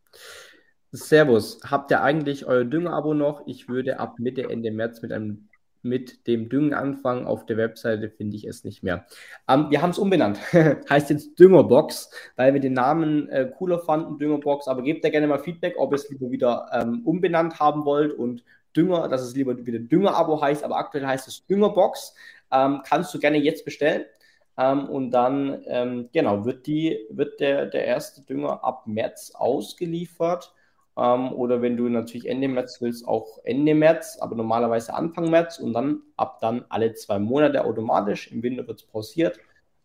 Servus, 0.92 1.60
habt 1.70 1.92
ihr 1.92 2.02
eigentlich 2.02 2.46
euer 2.46 2.64
Düngerabo 2.64 3.14
noch? 3.14 3.44
Ich 3.48 3.68
würde 3.68 4.00
ab 4.00 4.20
Mitte, 4.20 4.50
Ende 4.50 4.72
März 4.72 5.02
mit 5.02 5.12
einem 5.12 5.50
mit 5.86 6.26
dem 6.26 6.50
Düngen 6.50 6.74
anfangen. 6.74 7.28
Auf 7.28 7.46
der 7.46 7.58
Webseite 7.58 8.10
finde 8.10 8.36
ich 8.36 8.46
es 8.46 8.64
nicht 8.64 8.82
mehr. 8.82 9.06
Ähm, 9.48 9.68
wir 9.70 9.82
haben 9.82 9.92
es 9.92 10.00
umbenannt. 10.00 10.40
heißt 10.90 11.12
jetzt 11.12 11.40
Düngerbox, 11.40 12.10
weil 12.36 12.54
wir 12.54 12.60
den 12.60 12.74
Namen 12.74 13.30
äh, 13.30 13.52
cooler 13.56 13.80
fanden, 13.80 14.18
Düngerbox. 14.18 14.68
Aber 14.68 14.82
gebt 14.82 15.06
da 15.06 15.10
gerne 15.10 15.28
mal 15.28 15.40
Feedback, 15.40 15.76
ob 15.78 15.92
ihr 15.92 15.98
es 15.98 16.10
lieber 16.10 16.32
wieder 16.32 16.68
ähm, 16.74 17.02
umbenannt 17.06 17.60
haben 17.60 17.86
wollt 17.86 18.12
und 18.12 18.44
Dünger, 18.76 19.08
dass 19.08 19.22
es 19.22 19.36
lieber 19.36 19.56
wieder 19.66 19.80
Düngerabo 19.80 20.42
heißt, 20.42 20.64
aber 20.64 20.76
aktuell 20.78 21.06
heißt 21.06 21.28
es 21.30 21.46
Düngerbox. 21.46 22.14
Ähm, 22.52 22.82
kannst 22.86 23.14
du 23.14 23.20
gerne 23.20 23.38
jetzt 23.38 23.64
bestellen. 23.64 24.06
Ähm, 24.58 24.90
und 24.90 25.12
dann, 25.12 25.64
ähm, 25.68 26.10
genau, 26.14 26.46
wird, 26.46 26.68
die, 26.68 27.06
wird 27.10 27.40
der, 27.40 27.66
der 27.66 27.86
erste 27.86 28.22
Dünger 28.22 28.64
ab 28.64 28.88
März 28.88 29.32
ausgeliefert. 29.36 30.54
Ähm, 30.98 31.34
oder 31.34 31.62
wenn 31.62 31.78
du 31.78 31.90
natürlich 31.90 32.28
Ende 32.28 32.48
März 32.48 32.82
willst, 32.82 33.08
auch 33.08 33.40
Ende 33.44 33.76
März, 33.76 34.18
aber 34.22 34.36
normalerweise 34.36 34.94
Anfang 34.94 35.30
März 35.30 35.60
und 35.60 35.74
dann 35.74 36.02
ab 36.16 36.40
dann 36.40 36.66
alle 36.70 36.94
zwei 36.94 37.20
Monate 37.20 37.66
automatisch. 37.66 38.32
Im 38.32 38.44
Winter 38.44 38.68
wird 38.68 38.80
es 38.82 38.88
pausiert. 38.88 39.40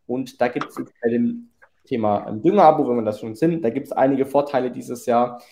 Und 0.07 0.41
da 0.41 0.49
gibt 0.49 0.69
es 0.69 0.77
bei 1.03 1.09
dem 1.11 1.51
Thema 1.85 2.27
ähm, 2.29 2.43
Düngerabo, 2.43 2.89
wenn 2.89 2.97
wir 2.97 3.05
das 3.05 3.21
schon 3.21 3.35
sind, 3.35 3.65
da 3.65 3.71
gibt 3.71 3.87
es 3.87 3.93
einige 3.93 4.27
Vorteile 4.27 4.71
dieses 4.71 5.07
Jahr, 5.07 5.43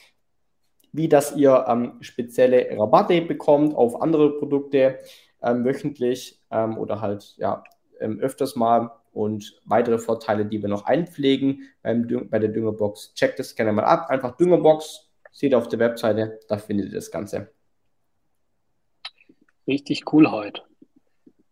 wie 0.92 1.08
dass 1.08 1.36
ihr 1.36 1.64
ähm, 1.68 1.94
spezielle 2.00 2.68
Rabatte 2.78 3.20
bekommt 3.22 3.74
auf 3.74 4.00
andere 4.00 4.38
Produkte 4.38 4.98
ähm, 5.42 5.64
wöchentlich 5.64 6.40
ähm, 6.50 6.78
oder 6.78 7.00
halt 7.00 7.34
ja 7.38 7.64
ähm, 8.00 8.20
öfters 8.20 8.56
mal 8.56 8.90
und 9.18 9.60
weitere 9.64 9.98
Vorteile, 9.98 10.46
die 10.46 10.62
wir 10.62 10.68
noch 10.68 10.86
einpflegen 10.86 11.62
beim, 11.82 12.28
bei 12.30 12.38
der 12.38 12.50
Düngerbox. 12.50 13.14
Checkt 13.14 13.38
das 13.38 13.54
gerne 13.54 13.72
mal 13.72 13.84
ab. 13.84 14.08
Einfach 14.10 14.36
Düngerbox 14.36 15.08
Seht 15.38 15.52
ihr 15.52 15.58
auf 15.58 15.68
der 15.68 15.78
Webseite, 15.78 16.40
da 16.48 16.58
findet 16.58 16.88
ihr 16.88 16.96
das 16.96 17.12
Ganze. 17.12 17.52
Richtig 19.68 20.12
cool 20.12 20.28
heute. 20.32 20.62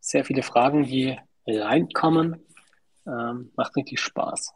Sehr 0.01 0.25
viele 0.25 0.43
Fragen, 0.43 0.83
die 0.83 1.17
reinkommen. 1.47 2.45
Ähm, 3.07 3.53
macht 3.55 3.77
richtig 3.77 4.01
Spaß. 4.01 4.53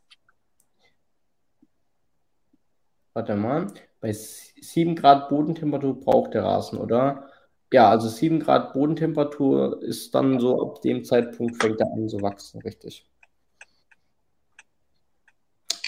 Warte 3.13 3.37
mal, 3.37 3.73
bei 4.01 4.13
7 4.13 4.97
Grad 4.97 5.29
Bodentemperatur 5.29 6.01
braucht 6.01 6.35
der 6.35 6.43
Rasen, 6.43 6.81
oder? 6.81 7.30
Ja, 7.73 7.89
also 7.89 8.09
7 8.09 8.41
Grad 8.41 8.73
Bodentemperatur 8.73 9.83
ist 9.83 10.15
dann 10.15 10.41
so, 10.41 10.61
ab 10.61 10.83
dem 10.83 11.05
Zeitpunkt 11.05 11.63
fängt 11.63 11.81
er 11.81 11.93
an 11.93 12.09
zu 12.09 12.21
wachsen, 12.21 12.61
richtig. 12.63 13.07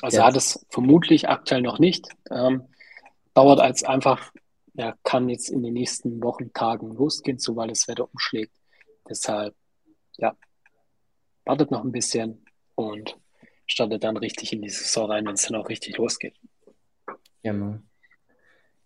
Also 0.01 0.19
ja. 0.19 0.27
hat 0.27 0.37
es 0.37 0.65
vermutlich 0.69 1.29
aktuell 1.29 1.63
noch 1.63 1.79
nicht. 1.79 2.09
Ähm, 2.31 2.69
dauert 3.35 3.61
als 3.61 3.85
einfach, 3.85 4.33
ja, 4.75 4.95
kann 5.03 5.29
jetzt 5.29 5.49
in 5.49 5.63
den 5.63 5.75
nächsten 5.75 6.23
Wochen, 6.23 6.53
Tagen 6.53 6.95
losgehen, 6.95 7.39
so 7.39 7.57
weil 7.57 7.69
das 7.69 7.89
Wetter 7.89 8.09
umschlägt. 8.13 8.53
Deshalb, 9.09 9.55
ja, 10.19 10.37
wartet 11.45 11.71
noch 11.71 11.85
ein 11.85 11.93
bisschen 11.93 12.45
und 12.75 13.17
startet 13.67 14.05
dann 14.05 14.17
richtig 14.17 14.53
in 14.53 14.63
die 14.63 14.71
Saison 14.71 15.11
rein, 15.11 15.27
wenn 15.27 15.35
es 15.35 15.47
dann 15.47 15.57
auch 15.57 15.69
richtig 15.69 15.97
losgeht. 15.97 16.35
Ja, 17.43 17.53
Mann. 17.53 17.89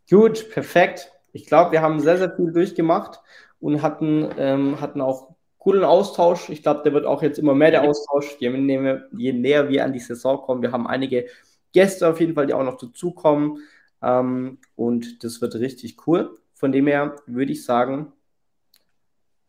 Gut, 0.08 0.50
perfekt. 0.50 1.12
Ich 1.36 1.46
glaube, 1.46 1.72
wir 1.72 1.82
haben 1.82 2.00
sehr, 2.00 2.18
sehr 2.18 2.34
viel 2.34 2.52
durchgemacht 2.52 3.20
und 3.60 3.82
hatten, 3.82 4.28
ähm, 4.38 4.80
hatten 4.80 5.00
auch 5.00 5.34
coolen 5.58 5.84
Austausch. 5.84 6.48
Ich 6.48 6.62
glaube, 6.62 6.82
der 6.82 6.92
wird 6.92 7.06
auch 7.06 7.22
jetzt 7.22 7.38
immer 7.38 7.54
mehr 7.54 7.70
der 7.70 7.82
Austausch, 7.82 8.36
je, 8.38 8.50
näher, 8.50 9.04
je 9.16 9.32
näher 9.32 9.68
wir 9.68 9.84
an 9.84 9.92
die 9.92 9.98
Saison 9.98 10.40
kommen. 10.40 10.62
Wir 10.62 10.72
haben 10.72 10.86
einige 10.86 11.26
Gäste 11.72 12.08
auf 12.08 12.20
jeden 12.20 12.34
Fall, 12.34 12.46
die 12.46 12.54
auch 12.54 12.64
noch 12.64 12.78
dazukommen. 12.78 13.58
Ähm, 14.02 14.58
und 14.74 15.24
das 15.24 15.40
wird 15.40 15.54
richtig 15.56 16.06
cool. 16.06 16.38
Von 16.54 16.72
dem 16.72 16.86
her 16.86 17.16
würde 17.26 17.52
ich 17.52 17.64
sagen, 17.64 18.12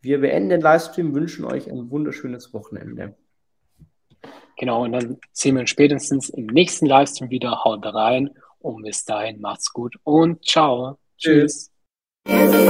wir 0.00 0.20
beenden 0.20 0.50
den 0.50 0.60
Livestream, 0.60 1.14
wünschen 1.14 1.44
euch 1.44 1.70
ein 1.70 1.90
wunderschönes 1.90 2.52
Wochenende. 2.52 3.16
Genau, 4.58 4.84
und 4.84 4.92
dann 4.92 5.18
sehen 5.32 5.54
wir 5.54 5.60
uns 5.60 5.70
spätestens 5.70 6.28
im 6.30 6.46
nächsten 6.46 6.86
Livestream 6.86 7.30
wieder. 7.30 7.64
Haut 7.64 7.86
rein 7.86 8.30
und 8.58 8.82
bis 8.82 9.04
dahin 9.04 9.40
macht's 9.40 9.72
gut 9.72 9.96
und 10.02 10.44
ciao. 10.44 10.98
Tschüss. 11.16 11.68
Tschüss. 11.68 11.77
Thank 12.28 12.52
you. 12.52 12.68